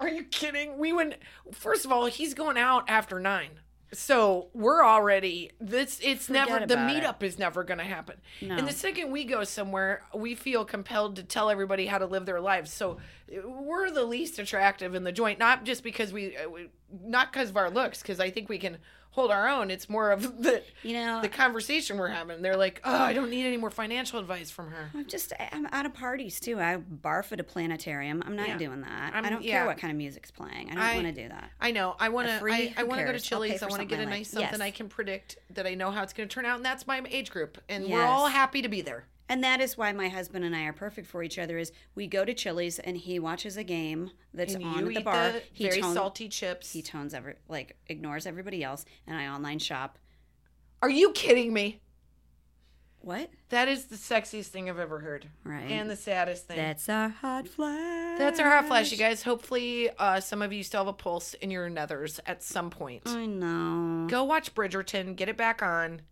[0.01, 0.79] Are you kidding?
[0.79, 1.15] We went.
[1.53, 3.51] First of all, he's going out after nine,
[3.93, 5.53] so we're already.
[5.61, 8.17] This it's Forget never the meetup is never going to happen.
[8.43, 8.57] No.
[8.57, 12.27] And the second we go somewhere, we feel compelled to tell everybody how to live
[12.27, 12.73] their lives.
[12.73, 12.99] So
[13.45, 16.37] we're the least attractive in the joint, not just because uh, we
[17.05, 18.79] not because of our looks, because I think we can
[19.17, 19.71] hold our own.
[19.71, 22.43] It's more of the You know, the conversation we're having.
[22.43, 24.91] They're like, oh, I don't need any more financial advice from her.
[24.95, 26.61] I'm just I'm out of parties too.
[26.61, 28.23] I barf at a planetarium.
[28.25, 28.59] I'm not Yeah.
[28.59, 29.15] doing that.
[29.15, 29.53] I'm- I don't yeah.
[29.59, 30.71] care what kind of music's playing.
[30.71, 31.51] I don't want to do that.
[31.61, 31.97] I know.
[31.99, 32.35] I want to.
[32.45, 33.33] I, I want to go to cares?
[33.33, 33.63] I'll pay Chili's.
[33.63, 36.13] I want to get a nice something I can predict that I know how it's
[36.13, 38.83] going to turn out, and that's my age group, and we're all happy to be
[38.83, 39.05] there.
[39.29, 41.59] And that is why my husband and I are perfect for each other.
[41.59, 45.01] Is we go to Chili's and he watches a game that's And on at the
[45.01, 45.33] bar.
[45.33, 46.73] the he very tone- salty chips.
[46.73, 49.99] He tones every like ignores everybody else, and I online shop.
[50.83, 51.81] Are you kidding me?
[53.01, 53.31] What?
[53.51, 55.71] That is the sexiest thing I've ever heard, Right.
[55.71, 56.57] and the saddest thing.
[56.57, 58.19] That's our hot flash.
[58.19, 59.23] That's our hot flash, you guys.
[59.23, 63.03] Hopefully, uh, some of you still have a pulse in your nethers at some point.
[63.07, 64.09] I know.
[64.09, 66.03] Go watch Bridgerton, get it back on.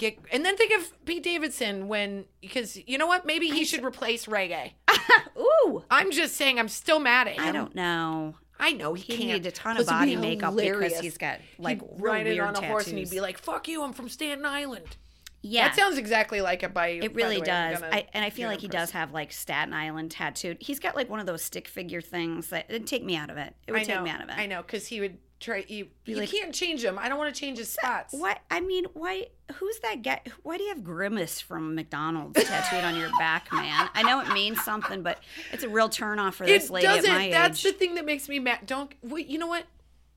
[0.00, 3.26] Get and then think of Pete Davidson when because you know what?
[3.26, 4.72] Maybe he should replace Regé.
[5.38, 5.84] Ooh.
[5.90, 7.44] I'm just saying, I'm still mad at him.
[7.44, 8.36] I don't know.
[8.58, 9.28] I know he, He can't.
[9.28, 12.26] needed a ton of Plus, it'd body makeup because he's got, like, he'd real ride
[12.26, 14.96] it weird on a horse and he'd be like, "Fuck you, I'm from Staten Island."
[15.42, 15.68] Yeah.
[15.68, 17.50] That sounds exactly like it by It by really the way.
[17.50, 17.80] I'm does.
[17.82, 20.58] gonna- I, and I feel like he does have like Staten Island tattooed.
[20.60, 23.36] He's got like one of those stick figure things that it'd take me out of
[23.38, 23.54] it.
[23.66, 24.36] It would I take know, me out of it.
[24.36, 25.64] I know because he would try.
[25.66, 26.98] You, you like- can't change him.
[26.98, 28.14] I don't want to change his spots.
[28.14, 29.26] What I mean, why?
[29.54, 30.20] Who's that guy?
[30.42, 33.88] Why do you have grimace from McDonald's tattooed on your back, man?
[33.94, 35.18] I know it means something, but
[35.52, 37.12] it's a real turnoff for this It lady at doesn't.
[37.12, 37.72] my That's age.
[37.72, 38.60] the thing that makes me mad.
[38.66, 38.92] Don't.
[39.02, 39.64] Wait, you know what?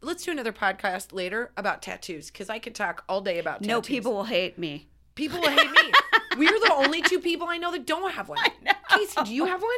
[0.05, 3.67] let's do another podcast later about tattoos because I could talk all day about tattoos.
[3.69, 4.89] No, people will hate me.
[5.15, 5.91] People will hate me.
[6.37, 8.39] We're the only two people I know that don't have one.
[8.89, 9.71] Casey, do you have one?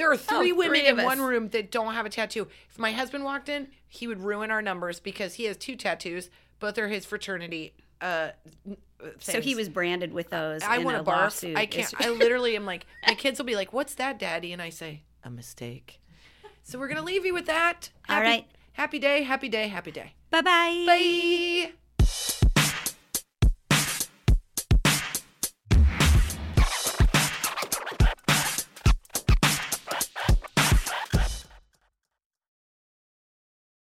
[0.00, 2.48] There are three Oh, women three in one room that don't have a tattoo.
[2.70, 6.30] If my husband walked in, he would ruin our numbers because he has two tattoos.
[6.58, 7.74] Both are his fraternity.
[8.00, 8.30] Uh,
[8.66, 8.72] uh,
[9.18, 10.62] So he was branded with those.
[10.62, 11.06] I in want to barf.
[11.24, 11.54] lawsuit.
[11.54, 11.92] I can't.
[12.00, 15.02] I literally am like, my kids will be like, "What's that, Daddy?" And I say,
[15.22, 16.00] "A mistake."
[16.62, 17.90] So we're gonna leave you with that.
[18.08, 18.46] All Happy- right.
[18.72, 19.22] Happy day.
[19.24, 19.68] Happy day.
[19.68, 20.14] Happy day.
[20.30, 20.84] Bye-bye.
[20.86, 21.72] Bye.